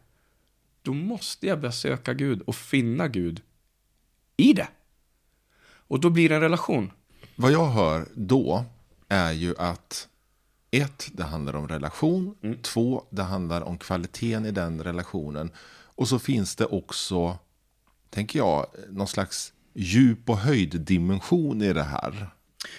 Då 0.81 0.93
måste 0.93 1.47
jag 1.47 1.59
börja 1.59 1.71
söka 1.71 2.13
Gud 2.13 2.41
och 2.41 2.55
finna 2.55 3.07
Gud 3.07 3.41
i 4.41 4.53
det. 4.53 4.67
Och 5.87 5.99
då 5.99 6.09
blir 6.09 6.29
det 6.29 6.35
en 6.35 6.41
relation. 6.41 6.91
Vad 7.35 7.51
jag 7.51 7.65
hör 7.65 8.05
då 8.15 8.65
är 9.07 9.31
ju 9.31 9.55
att 9.57 10.07
ett, 10.71 11.09
det 11.13 11.23
handlar 11.23 11.55
om 11.55 11.67
relation. 11.67 12.35
Mm. 12.43 12.61
Två, 12.61 13.03
det 13.09 13.23
handlar 13.23 13.61
om 13.61 13.77
kvaliteten 13.77 14.45
i 14.45 14.51
den 14.51 14.83
relationen. 14.83 15.51
Och 15.95 16.07
så 16.07 16.19
finns 16.19 16.55
det 16.55 16.65
också, 16.65 17.37
tänker 18.09 18.39
jag, 18.39 18.65
någon 18.89 19.07
slags 19.07 19.53
djup 19.73 20.29
och 20.29 20.37
höjddimension 20.37 21.61
i 21.61 21.73
det 21.73 21.83
här. 21.83 22.29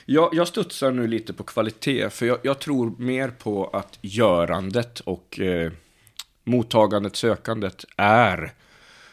Jag, 0.04 0.34
jag 0.34 0.48
studsar 0.48 0.92
nu 0.92 1.06
lite 1.06 1.32
på 1.32 1.44
kvalitet, 1.44 2.10
för 2.10 2.26
jag, 2.26 2.38
jag 2.42 2.58
tror 2.58 2.94
mer 2.98 3.28
på 3.28 3.66
att 3.66 3.98
görandet 4.00 5.00
och 5.00 5.40
eh, 5.40 5.72
mottagandet, 6.44 7.16
sökandet 7.16 7.84
är 7.96 8.54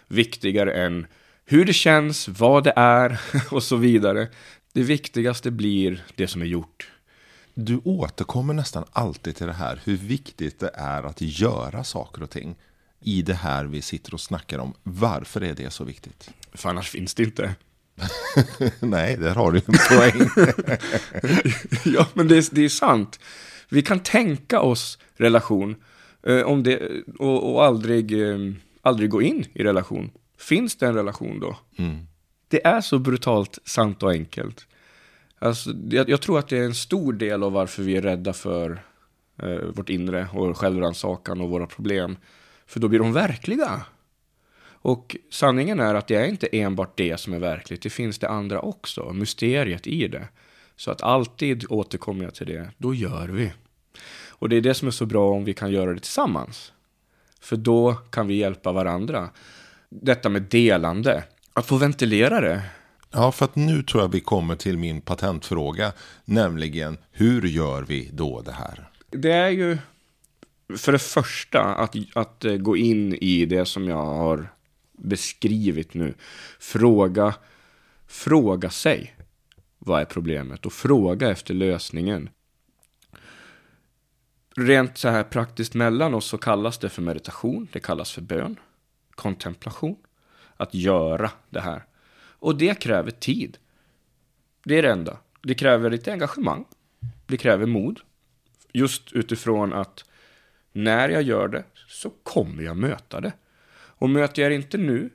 viktigare 0.07 0.73
än 0.73 1.07
hur 1.51 1.65
det 1.65 1.73
känns, 1.73 2.27
vad 2.27 2.63
det 2.63 2.73
är 2.75 3.21
och 3.51 3.63
så 3.63 3.75
vidare. 3.75 4.27
Det 4.73 4.83
viktigaste 4.83 5.51
blir 5.51 6.03
det 6.15 6.27
som 6.27 6.41
är 6.41 6.45
gjort. 6.45 6.91
Du 7.53 7.81
återkommer 7.83 8.53
nästan 8.53 8.85
alltid 8.91 9.35
till 9.35 9.47
det 9.47 9.53
här, 9.53 9.81
hur 9.83 9.97
viktigt 9.97 10.59
det 10.59 10.71
är 10.73 11.03
att 11.03 11.21
göra 11.21 11.83
saker 11.83 12.23
och 12.23 12.29
ting 12.29 12.55
i 13.01 13.21
det 13.21 13.33
här 13.33 13.65
vi 13.65 13.81
sitter 13.81 14.13
och 14.13 14.21
snackar 14.21 14.59
om. 14.59 14.73
Varför 14.83 15.43
är 15.43 15.53
det 15.53 15.69
så 15.69 15.83
viktigt? 15.83 16.29
För 16.53 16.69
annars 16.69 16.89
finns 16.89 17.13
det 17.13 17.23
inte. 17.23 17.55
Nej, 18.79 19.17
där 19.17 19.35
har 19.35 19.51
du 19.51 19.61
en 19.65 19.77
poäng. 19.89 20.29
ja, 21.95 22.07
men 22.13 22.27
det 22.27 22.37
är, 22.37 22.55
det 22.55 22.65
är 22.65 22.69
sant. 22.69 23.19
Vi 23.69 23.81
kan 23.81 23.99
tänka 23.99 24.61
oss 24.61 24.99
relation 25.17 25.75
eh, 26.23 26.41
om 26.41 26.63
det, 26.63 27.03
och, 27.19 27.53
och 27.53 27.65
aldrig, 27.65 28.29
eh, 28.29 28.37
aldrig 28.81 29.09
gå 29.09 29.21
in 29.21 29.45
i 29.53 29.63
relation. 29.63 30.11
Finns 30.39 30.75
det 30.75 30.87
en 30.87 30.95
relation 30.95 31.39
då? 31.39 31.57
Mm. 31.77 32.07
Det 32.47 32.65
är 32.65 32.81
så 32.81 32.99
brutalt 32.99 33.59
sant 33.65 34.03
och 34.03 34.11
enkelt. 34.11 34.67
Alltså, 35.39 35.69
jag, 35.89 36.09
jag, 36.09 36.21
tror 36.21 36.39
att 36.39 36.47
det 36.47 36.57
är 36.57 36.65
en 36.65 36.75
stor 36.75 37.13
del 37.13 37.43
av 37.43 37.51
varför 37.51 37.83
vi 37.83 37.95
är 37.95 38.01
rädda 38.01 38.33
för 38.33 38.83
eh, 39.43 39.65
vårt 39.75 39.89
inre 39.89 40.27
och 40.33 40.57
självrannsakan 40.57 41.41
och 41.41 41.49
våra 41.49 41.67
problem. 41.67 42.17
För 42.65 42.79
då 42.79 42.87
blir 42.87 42.99
de 42.99 43.13
verkliga. 43.13 43.85
Och 44.81 45.15
sanningen 45.29 45.79
är 45.79 45.95
att 45.95 46.07
det 46.07 46.15
är 46.15 46.25
inte 46.25 46.47
enbart 46.51 46.97
det 46.97 47.19
som 47.19 47.33
är 47.33 47.39
verkligt, 47.39 47.81
det 47.81 47.89
finns 47.89 48.19
det 48.19 48.29
andra 48.29 48.59
också, 48.59 49.13
mysteriet 49.13 49.87
i 49.87 50.07
det. 50.07 50.27
Så 50.75 50.91
att 50.91 51.03
alltid 51.03 51.65
återkommer 51.69 52.23
jag 52.23 52.35
till 52.35 52.47
det, 52.47 52.69
då 52.77 52.93
gör 52.93 53.27
vi. 53.27 53.53
Och 54.29 54.49
det 54.49 54.55
är 54.55 54.61
det 54.61 54.73
som 54.73 54.87
är 54.87 54.91
så 54.91 55.05
bra 55.05 55.31
om 55.31 55.43
vi 55.43 55.53
kan 55.53 55.71
göra 55.71 55.93
det 55.93 55.99
tillsammans. 55.99 56.73
För 57.41 57.57
då 57.57 57.93
kan 57.93 58.27
vi 58.27 58.35
hjälpa 58.35 58.71
varandra. 58.71 59.29
Detta 59.89 60.29
med 60.29 60.41
delande, 60.41 61.23
att 61.53 61.65
få 61.65 61.77
ventilera 61.77 62.41
det. 62.41 62.61
Ja, 63.11 63.31
för 63.31 63.45
att 63.45 63.55
nu 63.55 63.83
tror 63.83 64.03
jag 64.03 64.09
vi 64.09 64.19
kommer 64.19 64.55
till 64.55 64.77
min 64.77 65.01
patentfråga, 65.01 65.93
nämligen 66.25 66.97
hur 67.11 67.41
gör 67.41 67.83
vi 67.83 68.09
då 68.13 68.41
det 68.41 68.51
här? 68.51 68.89
Det 69.09 69.31
är 69.31 69.49
ju 69.49 69.77
för 70.77 70.91
det 70.91 70.99
första 70.99 71.61
att, 71.61 71.95
att 72.13 72.45
eh, 72.45 72.55
gå 72.55 72.77
in 72.77 73.13
i 73.13 73.45
det 73.45 73.65
som 73.65 73.87
jag 73.87 74.05
har 74.05 74.53
beskrivit 74.91 75.93
nu. 75.93 76.13
Fråga, 76.59 77.35
fråga 78.07 78.69
sig 78.69 79.15
vad 79.79 80.01
är 80.01 80.05
problemet 80.05 80.65
och 80.65 80.73
fråga 80.73 81.29
efter 81.31 81.53
lösningen. 81.53 82.29
Rent 84.55 84.97
så 84.97 85.09
här 85.09 85.23
praktiskt 85.23 85.73
mellan 85.73 86.13
oss 86.13 86.25
så 86.25 86.37
kallas 86.37 86.77
det 86.77 86.89
för 86.89 87.01
meditation, 87.01 87.67
det 87.71 87.79
kallas 87.79 88.11
för 88.11 88.21
bön, 88.21 88.59
kontemplation, 89.19 89.97
att 90.57 90.73
göra 90.73 91.31
det 91.49 91.59
här. 91.59 91.83
Och 92.39 92.57
det 92.57 92.79
kräver 92.79 93.11
tid. 93.11 93.57
Det 94.63 94.77
är 94.77 94.81
det 94.81 94.91
enda. 94.91 95.17
Det 95.41 95.53
kräver 95.53 95.89
lite 95.89 96.11
engagemang. 96.11 96.65
Det 97.27 97.37
kräver 97.37 97.65
mod. 97.65 97.99
Just 98.73 99.13
utifrån 99.13 99.73
att 99.73 100.05
när 100.71 101.09
jag 101.09 101.21
gör 101.21 101.47
det 101.47 101.63
så 101.87 102.09
kommer 102.09 102.63
jag 102.63 102.77
möta 102.77 103.21
det. 103.21 103.33
Och 103.71 104.09
möter 104.09 104.41
jag 104.41 104.51
det 104.51 104.55
inte 104.55 104.77
nu, 104.77 105.09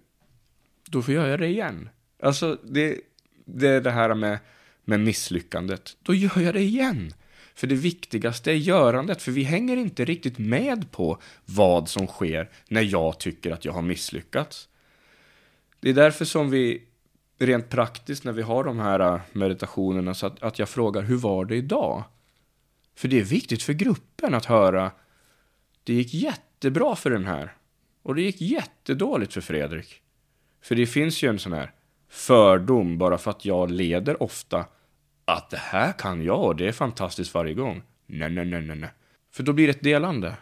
då 0.91 1.03
får 1.03 1.15
jag 1.15 1.27
göra 1.27 1.37
det 1.37 1.47
igen. 1.47 1.89
Alltså, 2.23 2.59
det, 2.63 3.01
det 3.45 3.69
är 3.69 3.81
det 3.81 3.91
här 3.91 4.15
med, 4.15 4.39
med 4.85 5.01
misslyckandet. 5.01 5.97
Då 6.03 6.15
gör 6.15 6.41
jag 6.41 6.55
det 6.55 6.63
igen. 6.63 7.15
För 7.55 7.67
det 7.67 7.75
viktigaste 7.75 8.51
är 8.51 8.55
görandet, 8.55 9.23
för 9.23 9.33
vi 9.33 9.43
hänger 9.43 9.77
inte 9.77 10.05
riktigt 10.05 10.39
med 10.39 10.91
på 10.91 11.19
vad 11.45 11.89
som 11.89 12.07
sker 12.07 12.51
när 12.69 12.83
jag 12.83 13.19
tycker 13.19 13.51
att 13.51 13.65
jag 13.65 13.73
har 13.73 13.83
misslyckats. 13.83 14.69
Det 15.81 15.91
är 15.91 15.95
därför 15.95 16.25
som 16.25 16.51
vi 16.51 16.83
rent 17.39 17.69
praktiskt 17.69 18.25
när 18.25 18.33
vi 18.33 18.43
har 18.43 18.65
de 18.65 18.79
här 18.79 19.01
äh, 19.01 19.21
meditationerna 19.33 20.15
så 20.15 20.27
att, 20.27 20.43
att 20.43 20.59
jag 20.59 20.69
frågar 20.69 21.03
hur 21.03 21.17
var 21.17 21.45
det 21.45 21.57
idag? 21.57 22.03
För 22.97 23.09
det 23.09 23.21
är 23.21 23.25
viktigt 23.25 23.63
för 23.63 23.73
gruppen 23.73 24.35
att 24.35 24.45
höra 24.45 24.91
det 25.85 25.95
gick 25.95 26.15
jättebra 26.15 26.97
för 26.97 27.11
den 27.11 27.27
här 27.27 27.57
och 28.03 28.15
det 28.15 28.23
gick 28.23 28.41
jättedåligt 28.41 29.33
för 29.33 29.41
Fredrik. 29.41 30.01
För 30.63 30.75
det 30.75 30.87
finns 30.87 31.23
ju 31.23 31.29
en 31.29 31.39
sån 31.39 31.53
här 31.53 31.73
fördom 32.09 32.99
bara 32.99 33.19
för 33.19 33.31
att 33.31 33.45
jag 33.45 33.71
leder 33.71 34.23
ofta 34.23 34.65
att 35.25 35.51
det 35.51 35.57
här 35.57 35.93
kan 35.93 36.25
jag 36.25 36.45
och 36.45 36.57
det 36.57 36.69
är 36.69 36.73
fantastiskt 36.73 37.35
varje 37.35 37.55
gång. 37.55 37.83
Nej, 38.07 38.31
nej, 38.31 38.45
nej, 38.45 38.63
nej, 38.63 38.77
nej. 38.77 38.91
För 39.31 39.43
då 39.43 39.53
blir 39.53 39.67
det 39.67 39.71
ett 39.71 39.83
delande. 39.83 40.37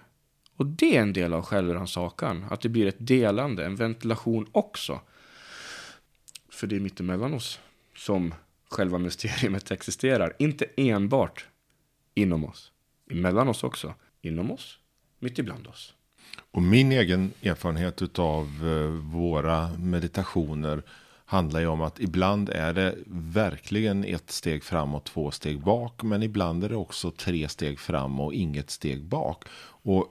Och 0.56 0.66
det 0.66 0.96
är 0.96 1.02
en 1.02 1.12
del 1.12 1.32
av 1.34 1.42
självrannsakan. 1.42 2.44
Att 2.50 2.60
det 2.60 2.68
blir 2.68 2.86
ett 2.86 3.06
delande, 3.06 3.64
en 3.64 3.76
ventilation 3.76 4.46
också. 4.52 5.00
För 6.50 6.66
det 6.66 6.76
är 6.76 6.80
mittemellan 6.80 7.34
oss 7.34 7.60
som 7.96 8.34
själva 8.70 8.98
mysteriet 8.98 9.70
existerar. 9.70 10.32
Inte 10.38 10.66
enbart 10.76 11.46
inom 12.14 12.44
oss. 12.44 12.72
Emellan 13.10 13.48
oss 13.48 13.64
också. 13.64 13.94
Inom 14.20 14.50
oss, 14.50 14.78
mitt 15.18 15.38
ibland 15.38 15.66
oss. 15.66 15.94
Och 16.50 16.62
min 16.62 16.92
egen 16.92 17.32
erfarenhet 17.42 18.18
av 18.18 18.46
eh, 18.46 19.12
våra 19.18 19.70
meditationer 19.78 20.82
handlar 21.32 21.60
ju 21.60 21.66
om 21.66 21.80
att 21.80 22.00
ibland 22.00 22.48
är 22.48 22.72
det 22.72 22.94
verkligen 23.06 24.04
ett 24.04 24.30
steg 24.30 24.64
fram 24.64 24.94
och 24.94 25.04
två 25.04 25.30
steg 25.30 25.60
bak. 25.60 26.02
Men 26.02 26.22
ibland 26.22 26.64
är 26.64 26.68
det 26.68 26.76
också 26.76 27.10
tre 27.10 27.48
steg 27.48 27.80
fram 27.80 28.20
och 28.20 28.34
inget 28.34 28.70
steg 28.70 29.04
bak. 29.04 29.44
Och 29.84 30.08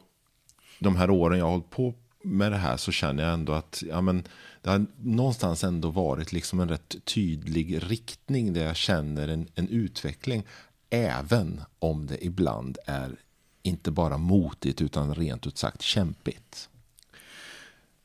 de 0.79 0.95
här 0.95 1.09
åren 1.09 1.39
jag 1.39 1.45
har 1.45 1.51
hållit 1.51 1.69
på 1.69 1.93
med 2.23 2.51
det 2.51 2.57
här 2.57 2.77
så 2.77 2.91
känner 2.91 3.23
jag 3.23 3.33
ändå 3.33 3.53
att 3.53 3.83
ja, 3.89 4.01
men, 4.01 4.23
det 4.61 4.69
har 4.69 4.85
någonstans 4.97 5.63
ändå 5.63 5.89
varit 5.89 6.31
liksom 6.31 6.59
en 6.59 6.69
rätt 6.69 6.95
tydlig 7.05 7.91
riktning 7.91 8.53
där 8.53 8.65
jag 8.65 8.75
känner 8.75 9.27
en, 9.27 9.47
en 9.55 9.67
utveckling. 9.67 10.43
Även 10.89 11.61
om 11.79 12.07
det 12.07 12.25
ibland 12.25 12.77
är 12.85 13.15
inte 13.63 13.91
bara 13.91 14.17
motigt 14.17 14.81
utan 14.81 15.15
rent 15.15 15.47
ut 15.47 15.57
sagt 15.57 15.81
kämpigt. 15.81 16.69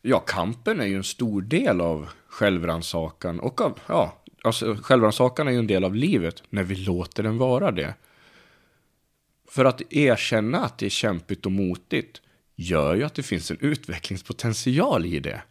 Ja, 0.02 0.20
kampen 0.20 0.80
är 0.80 0.86
ju 0.86 0.96
en 0.96 1.04
stor 1.04 1.42
del 1.42 1.80
av 1.80 2.08
självrannsakan 2.28 3.40
och 3.40 3.60
av, 3.60 3.78
ja, 3.86 4.22
alltså 4.42 4.76
självrannsakan 4.82 5.48
är 5.48 5.52
ju 5.52 5.58
en 5.58 5.66
del 5.66 5.84
av 5.84 5.94
livet 5.94 6.42
när 6.50 6.62
vi 6.62 6.74
låter 6.74 7.22
den 7.22 7.38
vara 7.38 7.70
det. 7.70 7.94
För 9.48 9.64
att 9.64 9.92
erkänna 9.92 10.58
att 10.64 10.78
det 10.78 10.86
är 10.86 10.90
kämpigt 10.90 11.46
och 11.46 11.52
motigt 11.52 12.20
gör 12.56 12.94
ju 12.94 13.04
att 13.04 13.14
det 13.14 13.22
finns 13.22 13.50
en 13.50 13.58
utvecklingspotential 13.60 15.06
i 15.06 15.18
det. 15.18 15.42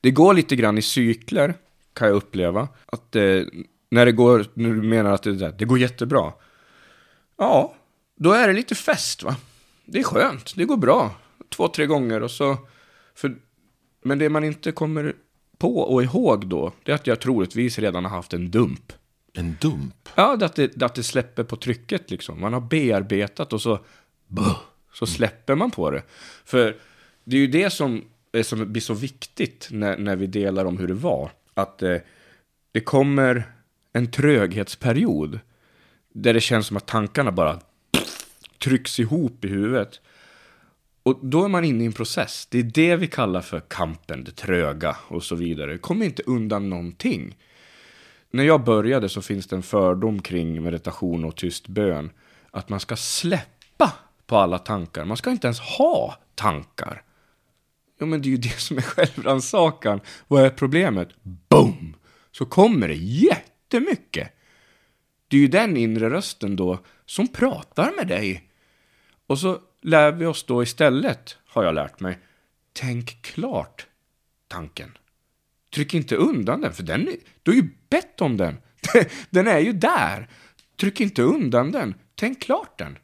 Det 0.00 0.10
går 0.10 0.34
lite 0.34 0.56
grann 0.56 0.78
i 0.78 0.82
cykler, 0.82 1.54
kan 1.92 2.08
jag 2.08 2.16
uppleva. 2.16 2.68
Att 2.86 3.16
eh, 3.16 3.42
när 3.90 4.06
det 4.06 4.12
går, 4.12 4.46
när 4.54 4.68
du 4.68 4.82
menar 4.82 5.12
att 5.12 5.22
det, 5.22 5.52
det 5.58 5.64
går 5.64 5.78
jättebra. 5.78 6.32
Ja, 7.36 7.74
då 8.16 8.32
är 8.32 8.48
det 8.48 8.54
lite 8.54 8.74
fest 8.74 9.22
va. 9.22 9.36
Det 9.84 9.98
är 9.98 10.02
skönt, 10.02 10.52
det 10.56 10.64
går 10.64 10.76
bra. 10.76 11.14
Två, 11.48 11.68
tre 11.68 11.86
gånger 11.86 12.22
och 12.22 12.30
så. 12.30 12.56
För, 13.16 13.36
men 14.02 14.18
det 14.18 14.28
man 14.28 14.44
inte 14.44 14.72
kommer 14.72 15.14
på 15.58 15.78
och 15.78 16.02
ihåg 16.02 16.46
då, 16.46 16.72
det 16.82 16.92
är 16.92 16.94
att 16.94 17.06
jag 17.06 17.20
troligtvis 17.20 17.78
redan 17.78 18.04
har 18.04 18.10
haft 18.10 18.32
en 18.32 18.50
dump. 18.50 18.92
En 19.32 19.56
dump? 19.60 20.08
Ja, 20.14 20.38
att 20.44 20.54
det, 20.54 20.82
att 20.82 20.94
det 20.94 21.02
släpper 21.02 21.44
på 21.44 21.56
trycket 21.56 22.10
liksom. 22.10 22.40
Man 22.40 22.52
har 22.52 22.60
bearbetat 22.60 23.52
och 23.52 23.60
så, 23.60 23.78
buh, 24.26 24.58
så 24.92 25.06
släpper 25.06 25.54
man 25.54 25.70
på 25.70 25.90
det. 25.90 26.02
För 26.44 26.76
det 27.24 27.36
är 27.36 27.40
ju 27.40 27.46
det 27.46 27.70
som, 27.70 28.04
som 28.42 28.72
blir 28.72 28.82
så 28.82 28.94
viktigt 28.94 29.68
när, 29.70 29.96
när 29.98 30.16
vi 30.16 30.26
delar 30.26 30.64
om 30.64 30.78
hur 30.78 30.88
det 30.88 30.94
var. 30.94 31.30
Att 31.54 31.82
eh, 31.82 31.96
det 32.72 32.80
kommer 32.80 33.52
en 33.92 34.10
tröghetsperiod 34.10 35.40
där 36.12 36.34
det 36.34 36.40
känns 36.40 36.66
som 36.66 36.76
att 36.76 36.86
tankarna 36.86 37.32
bara 37.32 37.60
trycks 38.64 39.00
ihop 39.00 39.44
i 39.44 39.48
huvudet. 39.48 40.00
Och 41.06 41.18
då 41.22 41.44
är 41.44 41.48
man 41.48 41.64
inne 41.64 41.82
i 41.82 41.86
en 41.86 41.92
process. 41.92 42.46
Det 42.50 42.58
är 42.58 42.62
det 42.62 42.96
vi 42.96 43.06
kallar 43.06 43.40
för 43.40 43.60
kampen, 43.60 44.24
det 44.24 44.30
tröga 44.30 44.96
och 45.08 45.24
så 45.24 45.34
vidare. 45.34 45.78
Kommer 45.78 46.06
inte 46.06 46.22
undan 46.22 46.70
någonting. 46.70 47.36
När 48.30 48.44
jag 48.44 48.64
började 48.64 49.08
så 49.08 49.22
finns 49.22 49.46
det 49.46 49.56
en 49.56 49.62
fördom 49.62 50.22
kring 50.22 50.62
meditation 50.62 51.24
och 51.24 51.36
tyst 51.36 51.68
bön. 51.68 52.10
Att 52.50 52.68
man 52.68 52.80
ska 52.80 52.96
släppa 52.96 53.92
på 54.26 54.36
alla 54.36 54.58
tankar. 54.58 55.04
Man 55.04 55.16
ska 55.16 55.30
inte 55.30 55.46
ens 55.46 55.60
ha 55.60 56.16
tankar. 56.34 57.02
Ja, 57.98 58.06
men 58.06 58.22
det 58.22 58.28
är 58.28 58.30
ju 58.30 58.36
det 58.36 58.60
som 58.60 58.76
är 58.76 58.82
självrannsakan. 58.82 60.00
Vad 60.28 60.44
är 60.44 60.50
problemet? 60.50 61.08
Boom! 61.22 61.96
Så 62.32 62.46
kommer 62.46 62.88
det 62.88 62.94
jättemycket. 62.94 64.32
Det 65.28 65.36
är 65.36 65.40
ju 65.40 65.48
den 65.48 65.76
inre 65.76 66.10
rösten 66.10 66.56
då 66.56 66.78
som 67.06 67.28
pratar 67.28 67.92
med 67.96 68.08
dig. 68.08 68.50
Och 69.26 69.38
så 69.38 69.58
lär 69.86 70.12
vi 70.12 70.26
oss 70.26 70.44
då 70.44 70.62
istället, 70.62 71.38
har 71.46 71.64
jag 71.64 71.74
lärt 71.74 72.00
mig, 72.00 72.18
tänk 72.72 73.22
klart 73.22 73.86
tanken. 74.48 74.98
Tryck 75.74 75.94
inte 75.94 76.16
undan 76.16 76.60
den, 76.60 76.72
för 76.72 76.82
den, 76.82 77.08
du 77.42 77.50
har 77.50 77.56
ju 77.56 77.70
bett 77.88 78.20
om 78.20 78.36
den. 78.36 78.56
Den 79.30 79.46
är 79.46 79.58
ju 79.58 79.72
där. 79.72 80.28
Tryck 80.80 81.00
inte 81.00 81.22
undan 81.22 81.72
den. 81.72 81.94
Tänk 82.14 82.42
klart 82.42 82.78
den. 82.78 82.98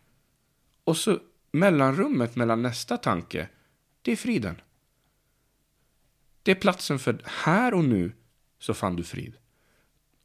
Och 0.84 0.96
så 0.96 1.18
mellanrummet 1.52 2.36
mellan 2.36 2.62
nästa 2.62 2.96
tanke, 2.96 3.48
det 4.02 4.12
är 4.12 4.16
friden. 4.16 4.60
Det 6.42 6.50
är 6.50 6.54
platsen 6.54 6.98
för 6.98 7.22
här 7.24 7.74
och 7.74 7.84
nu 7.84 8.12
så 8.58 8.74
fann 8.74 8.96
du 8.96 9.04
frid. 9.04 9.36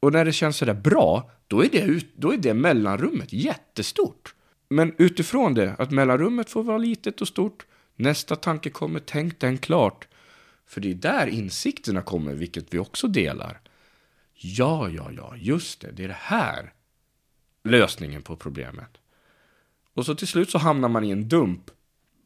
Och 0.00 0.12
när 0.12 0.24
det 0.24 0.32
känns 0.32 0.56
sådär 0.56 0.74
bra, 0.74 1.30
då 1.46 1.64
är 1.64 1.68
det, 1.68 2.06
då 2.16 2.32
är 2.32 2.36
det 2.36 2.54
mellanrummet 2.54 3.32
jättestort. 3.32 4.34
Men 4.68 4.94
utifrån 4.98 5.54
det, 5.54 5.74
att 5.78 5.90
mellanrummet 5.90 6.50
får 6.50 6.62
vara 6.62 6.78
litet 6.78 7.20
och 7.20 7.28
stort, 7.28 7.66
nästa 7.96 8.36
tanke 8.36 8.70
kommer, 8.70 9.00
tänk 9.00 9.40
den 9.40 9.58
klart. 9.58 10.08
För 10.66 10.80
det 10.80 10.90
är 10.90 10.94
där 10.94 11.26
insikterna 11.26 12.02
kommer, 12.02 12.34
vilket 12.34 12.74
vi 12.74 12.78
också 12.78 13.08
delar. 13.08 13.60
Ja, 14.34 14.88
ja, 14.88 15.10
ja, 15.16 15.34
just 15.36 15.80
det, 15.80 15.90
det 15.92 16.04
är 16.04 16.08
det 16.08 16.16
här 16.18 16.72
lösningen 17.64 18.22
på 18.22 18.36
problemet. 18.36 18.98
Och 19.94 20.06
så 20.06 20.14
till 20.14 20.28
slut 20.28 20.50
så 20.50 20.58
hamnar 20.58 20.88
man 20.88 21.04
i 21.04 21.10
en 21.10 21.28
dump. 21.28 21.70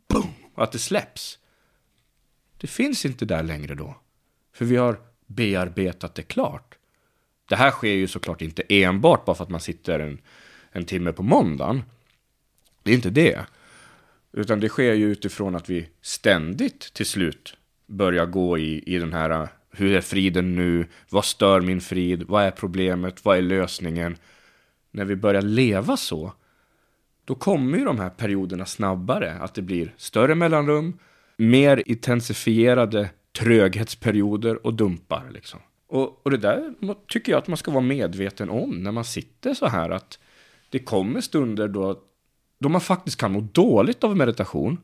Boom! 0.09 0.35
Att 0.55 0.73
det 0.73 0.79
släpps. 0.79 1.39
Det 2.57 2.67
finns 2.67 3.05
inte 3.05 3.25
där 3.25 3.43
längre 3.43 3.75
då. 3.75 3.97
För 4.53 4.65
vi 4.65 4.77
har 4.77 5.01
bearbetat 5.27 6.15
det 6.15 6.23
klart. 6.23 6.79
Det 7.49 7.57
här 7.57 7.71
sker 7.71 7.93
ju 7.93 8.07
såklart 8.07 8.43
inte 8.43 8.63
enbart 8.69 9.25
bara 9.25 9.37
för 9.37 9.45
att 9.45 9.51
man 9.51 9.61
sitter 9.61 10.01
en, 10.01 10.21
en 10.73 10.85
timme 10.85 11.13
på 11.13 11.23
måndagen. 11.23 11.83
Det 12.83 12.91
är 12.91 12.95
inte 12.95 13.11
det. 13.11 13.47
Utan 14.33 14.61
det 14.61 14.69
sker 14.69 14.93
ju 14.93 15.13
utifrån 15.13 15.55
att 15.55 15.71
vi 15.71 15.89
ständigt 16.03 16.93
till 16.95 17.07
slut 17.07 17.57
börjar 17.87 18.27
gå 18.27 18.59
i, 18.59 18.95
i 18.95 18.99
den 18.99 19.13
här 19.13 19.31
äh, 19.31 19.49
hur 19.71 19.97
är 19.97 20.01
friden 20.01 20.57
nu? 20.57 20.87
Vad 21.11 21.25
stör 21.25 21.61
min 21.61 21.81
frid? 21.81 22.23
Vad 22.23 22.45
är 22.45 22.51
problemet? 22.51 23.25
Vad 23.25 23.39
är 23.39 23.43
lösningen? 23.43 24.17
När 24.91 25.05
vi 25.05 25.17
börjar 25.17 25.43
leva 25.43 25.97
så, 25.97 26.33
då 27.25 27.35
kommer 27.35 27.79
ju 27.79 27.85
de 27.85 27.99
här 27.99 28.11
perioderna 28.11 28.67
snabbare. 28.67 29.33
Att 29.33 29.55
det 29.55 29.63
blir 29.63 29.95
större 29.97 30.35
mellanrum, 30.35 30.99
mer 31.37 31.83
intensifierade 31.87 33.11
tröghetsperioder 33.39 34.67
och 34.67 34.75
dumpar. 34.75 35.31
Liksom. 35.31 35.61
Och, 35.87 36.27
och 36.27 36.31
det 36.31 36.37
där 36.37 36.75
tycker 37.09 37.33
jag 37.33 37.39
att 37.39 37.49
man 37.49 37.57
ska 37.57 37.71
vara 37.71 37.85
medveten 37.85 38.51
om 38.51 38.71
när 38.71 38.93
man 38.93 39.05
sitter 39.05 39.55
så 39.55 39.67
här. 39.67 39.91
Att 39.91 40.19
det 40.71 40.79
kommer 40.79 41.21
stunder 41.21 41.69
då, 41.69 42.01
då 42.63 42.69
man 42.69 42.81
faktiskt 42.81 43.17
kan 43.17 43.33
må 43.33 43.41
dåligt 43.41 44.05
av 44.05 44.17
meditation 44.17 44.79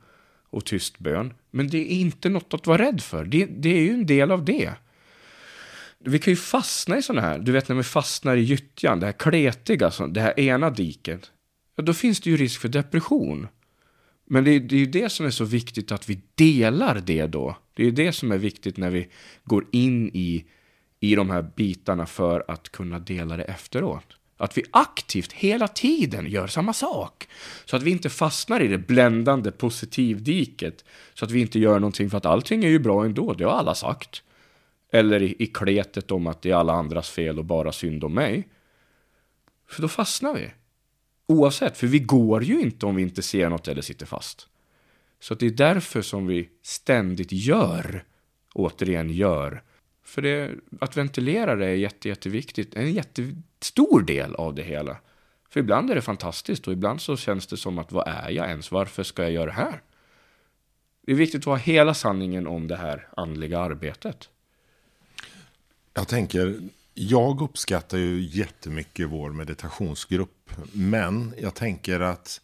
och 0.50 0.64
tyst 0.64 0.98
bön. 0.98 1.34
Men 1.50 1.68
det 1.68 1.78
är 1.92 2.00
inte 2.00 2.28
något 2.28 2.54
att 2.54 2.66
vara 2.66 2.82
rädd 2.82 3.00
för. 3.00 3.24
Det, 3.24 3.44
det 3.44 3.68
är 3.68 3.80
ju 3.80 3.90
en 3.90 4.06
del 4.06 4.30
av 4.30 4.44
det. 4.44 4.72
Vi 5.98 6.18
kan 6.18 6.32
ju 6.32 6.36
fastna 6.36 6.98
i 6.98 7.02
sådana 7.02 7.26
här, 7.28 7.38
du 7.38 7.52
vet 7.52 7.68
när 7.68 7.76
vi 7.76 7.82
fastnar 7.82 8.36
i 8.36 8.40
gyttjan, 8.40 9.00
det 9.00 9.06
här 9.06 9.12
kletiga, 9.12 9.92
det 10.08 10.20
här 10.20 10.40
ena 10.40 10.70
diket. 10.70 11.30
Ja, 11.76 11.82
då 11.82 11.94
finns 11.94 12.20
det 12.20 12.30
ju 12.30 12.36
risk 12.36 12.60
för 12.60 12.68
depression. 12.68 13.48
Men 14.26 14.44
det, 14.44 14.58
det 14.58 14.76
är 14.76 14.80
ju 14.80 14.86
det 14.86 15.08
som 15.08 15.26
är 15.26 15.30
så 15.30 15.44
viktigt 15.44 15.92
att 15.92 16.08
vi 16.10 16.20
delar 16.34 17.02
det 17.06 17.26
då. 17.26 17.56
Det 17.74 17.82
är 17.82 17.86
ju 17.86 17.92
det 17.92 18.12
som 18.12 18.32
är 18.32 18.38
viktigt 18.38 18.76
när 18.76 18.90
vi 18.90 19.08
går 19.44 19.66
in 19.72 20.10
i, 20.14 20.44
i 21.00 21.14
de 21.14 21.30
här 21.30 21.42
bitarna 21.56 22.06
för 22.06 22.44
att 22.48 22.68
kunna 22.68 22.98
dela 22.98 23.36
det 23.36 23.44
efteråt. 23.44 24.17
Att 24.40 24.59
vi 24.59 24.64
aktivt 24.70 25.33
hela 25.33 25.68
tiden 25.68 26.27
gör 26.27 26.46
samma 26.46 26.72
sak. 26.72 27.29
Så 27.64 27.77
att 27.77 27.83
vi 27.83 27.90
inte 27.90 28.11
fastnar 28.11 28.61
i 28.61 28.68
det 28.68 28.79
bländande 28.79 29.51
positivdiket. 29.51 30.85
Så 31.14 31.24
att 31.24 31.31
vi 31.31 31.40
inte 31.40 31.59
gör 31.59 31.79
någonting 31.79 32.11
för 32.11 32.18
att 32.18 32.27
allting 32.27 32.64
är 32.64 32.68
ju 32.68 32.79
bra 32.79 33.05
ändå, 33.05 33.33
det 33.33 33.44
har 33.44 33.53
alla 33.53 33.74
sagt. 33.74 34.22
Eller 34.92 35.22
i, 35.22 35.37
i 35.38 35.46
kletet 35.46 36.11
om 36.11 36.27
att 36.27 36.42
det 36.42 36.51
är 36.51 36.55
alla 36.55 36.72
andras 36.72 37.11
fel 37.11 37.38
och 37.38 37.44
bara 37.44 37.72
synd 37.72 38.05
om 38.05 38.14
mig. 38.14 38.48
För 39.68 39.83
då 39.83 39.88
fastnar 39.88 40.35
vi. 40.35 40.51
Oavsett, 41.27 41.77
för 41.77 41.87
vi 41.87 41.98
går 41.98 42.44
ju 42.44 42.61
inte 42.61 42.87
om 42.87 42.96
vi 42.96 43.03
inte 43.03 43.22
ser 43.22 43.48
något 43.48 43.68
eller 43.68 43.83
sitter 43.83 44.07
fast. 44.07 44.48
Så 45.20 45.35
det 45.35 45.46
är 45.46 45.51
därför 45.51 46.03
som 46.03 46.27
vi 46.27 46.48
ständigt 46.62 47.33
gör, 47.33 48.05
återigen 48.55 49.11
gör. 49.11 49.62
För 50.08 50.22
det, 50.22 50.54
att 50.80 50.96
ventilera 50.96 51.56
det 51.56 51.66
är 51.66 51.74
jätte, 51.74 52.08
jätteviktigt, 52.08 52.74
en 52.74 52.92
jättestor 52.92 54.02
del 54.02 54.34
av 54.34 54.54
det 54.54 54.62
hela. 54.62 54.96
För 55.50 55.60
ibland 55.60 55.90
är 55.90 55.94
det 55.94 56.02
fantastiskt 56.02 56.66
och 56.66 56.72
ibland 56.72 57.00
så 57.00 57.16
känns 57.16 57.46
det 57.46 57.56
som 57.56 57.78
att 57.78 57.92
vad 57.92 58.08
är 58.08 58.30
jag 58.30 58.48
ens? 58.48 58.70
Varför 58.70 59.02
ska 59.02 59.22
jag 59.22 59.32
göra 59.32 59.46
det 59.46 59.52
här? 59.52 59.82
Det 61.06 61.12
är 61.12 61.16
viktigt 61.16 61.40
att 61.40 61.44
ha 61.44 61.56
hela 61.56 61.94
sanningen 61.94 62.46
om 62.46 62.68
det 62.68 62.76
här 62.76 63.08
andliga 63.16 63.58
arbetet. 63.58 64.28
Jag 65.94 66.08
tänker, 66.08 66.60
jag 66.94 67.42
uppskattar 67.42 67.98
ju 67.98 68.20
jättemycket 68.20 69.08
vår 69.08 69.30
meditationsgrupp. 69.30 70.50
Men 70.72 71.34
jag 71.38 71.54
tänker 71.54 72.00
att 72.00 72.40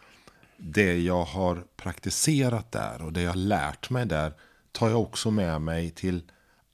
det 0.57 0.99
jag 0.99 1.25
har 1.25 1.65
praktiserat 1.77 2.73
där 2.73 3.03
och 3.03 3.13
det 3.13 3.23
jag 3.23 3.31
har 3.31 3.37
lärt 3.37 3.91
mig 3.91 4.07
där 4.07 4.33
tar 4.73 4.89
jag 4.89 5.01
också 5.01 5.31
med 5.31 5.61
mig 5.61 5.91
till 5.91 6.23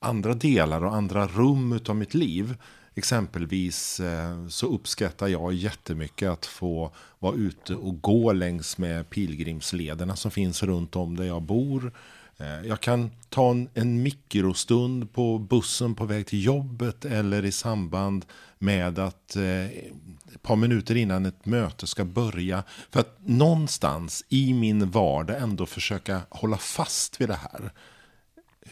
andra 0.01 0.35
delar 0.35 0.85
och 0.85 0.95
andra 0.95 1.27
rum 1.27 1.81
av 1.89 1.97
mitt 1.97 2.15
liv. 2.15 2.57
Exempelvis 2.95 4.01
eh, 4.01 4.47
så 4.49 4.67
uppskattar 4.67 5.29
jag 5.29 5.53
jättemycket 5.53 6.31
att 6.31 6.47
få 6.47 6.93
vara 7.19 7.35
ute 7.35 7.75
och 7.75 8.03
gå 8.03 8.33
längs 8.33 8.79
med 8.79 9.11
pilgrimslederna 9.11 10.17
som 10.17 10.31
finns 10.31 10.63
runt 10.63 10.97
om 10.97 11.17
där 11.17 11.25
jag 11.25 11.43
bor. 11.43 11.93
Eh, 12.37 12.67
jag 12.67 12.81
kan 12.81 13.11
ta 13.29 13.51
en, 13.51 13.69
en 13.75 14.03
mikrostund 14.03 15.13
på 15.13 15.39
bussen 15.39 15.95
på 15.95 16.05
väg 16.05 16.27
till 16.27 16.45
jobbet 16.45 17.05
eller 17.05 17.45
i 17.45 17.53
samband 17.53 18.25
med 18.59 18.99
att 18.99 19.37
eh, 19.37 19.65
ett 19.65 20.43
par 20.43 20.57
minuter 20.57 20.97
innan 20.97 21.27
ett 21.27 21.47
möte 21.47 21.87
ska 21.87 22.05
börja. 22.05 22.63
För 22.91 23.01
att 23.01 23.19
någonstans 23.25 24.25
i 24.29 24.53
min 24.55 24.91
vardag 24.91 25.43
ändå 25.43 25.67
försöka 25.67 26.21
hålla 26.29 26.57
fast 26.57 27.21
vid 27.21 27.29
det 27.29 27.39
här. 27.53 27.73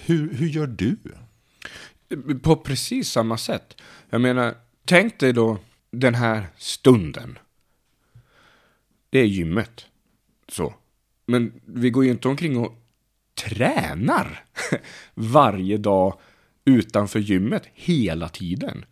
Hur, 0.06 0.34
hur 0.34 0.46
gör 0.46 0.66
du? 0.66 0.96
På 2.42 2.56
precis 2.56 3.10
samma 3.10 3.38
sätt. 3.38 3.80
Jag 4.10 4.20
menar, 4.20 4.54
tänk 4.84 5.18
dig 5.18 5.32
då 5.32 5.58
den 5.90 6.14
här 6.14 6.46
stunden. 6.56 7.38
Det 9.10 9.18
är 9.18 9.24
gymmet. 9.24 9.86
Så. 10.48 10.74
Men 11.26 11.60
vi 11.64 11.90
går 11.90 12.04
ju 12.04 12.10
inte 12.10 12.28
omkring 12.28 12.56
och 12.56 12.82
tränar 13.34 14.44
varje 15.14 15.76
dag 15.76 16.18
utanför 16.64 17.18
gymmet 17.18 17.62
hela 17.74 18.28
tiden. 18.28 18.84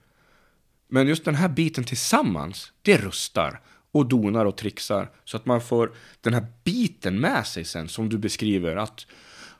Men 0.88 1.09
just 1.09 1.25
den 1.25 1.35
här 1.35 1.49
biten 1.49 1.85
tillsammans, 1.85 2.73
det 2.83 2.97
rustar 2.97 3.61
och 3.92 4.07
donar 4.07 4.45
och 4.45 4.57
trixar 4.57 5.11
så 5.25 5.37
att 5.37 5.47
man 5.47 5.61
får 5.61 5.95
den 6.21 6.35
här 6.35 6.47
biten 6.64 7.21
med 7.21 7.47
sig 7.47 7.64
sen 7.64 7.88
som 7.88 8.09
du 8.09 8.19
beskriver 8.19 8.77
att 8.77 9.07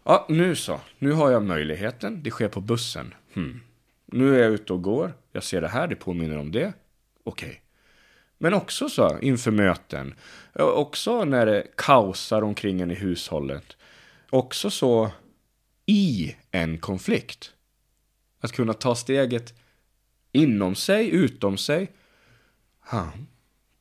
ja, 0.07 0.27
nu 0.29 0.57
så, 0.57 0.81
nu 0.99 1.13
har 1.13 1.31
jag 1.31 1.43
möjligheten, 1.43 2.23
det 2.23 2.31
sker 2.31 2.49
på 2.49 2.61
bussen. 2.61 3.15
Hmm. 3.35 3.61
Nu 4.07 4.35
är 4.35 4.43
jag 4.43 4.53
ute 4.53 4.73
och 4.73 4.83
går, 4.83 5.15
jag 5.33 5.45
ser 5.45 5.61
det 5.61 5.69
här, 5.69 5.89
det 5.89 5.97
påminner 5.97 6.39
om 6.39 6.53
det. 6.53 6.73
Okej. 7.25 7.49
Okay. 7.49 7.61
Men 8.39 8.55
också 8.55 8.89
så 8.89 9.19
inför 9.19 9.51
möten, 9.51 10.15
också 10.55 11.25
när 11.25 11.47
det 11.47 11.67
kaosar 11.77 12.43
omkring 12.43 12.81
en 12.81 12.91
i 12.91 12.95
hushållet. 12.95 13.77
Också 14.31 14.71
så 14.71 15.11
i 15.87 16.37
en 16.51 16.79
konflikt. 16.79 17.53
Att 18.41 18.53
kunna 18.53 18.73
ta 18.73 18.95
steget 18.95 19.55
inom 20.33 20.75
sig, 20.75 21.11
utom 21.11 21.57
sig. 21.57 21.93
Ha. 22.91 23.13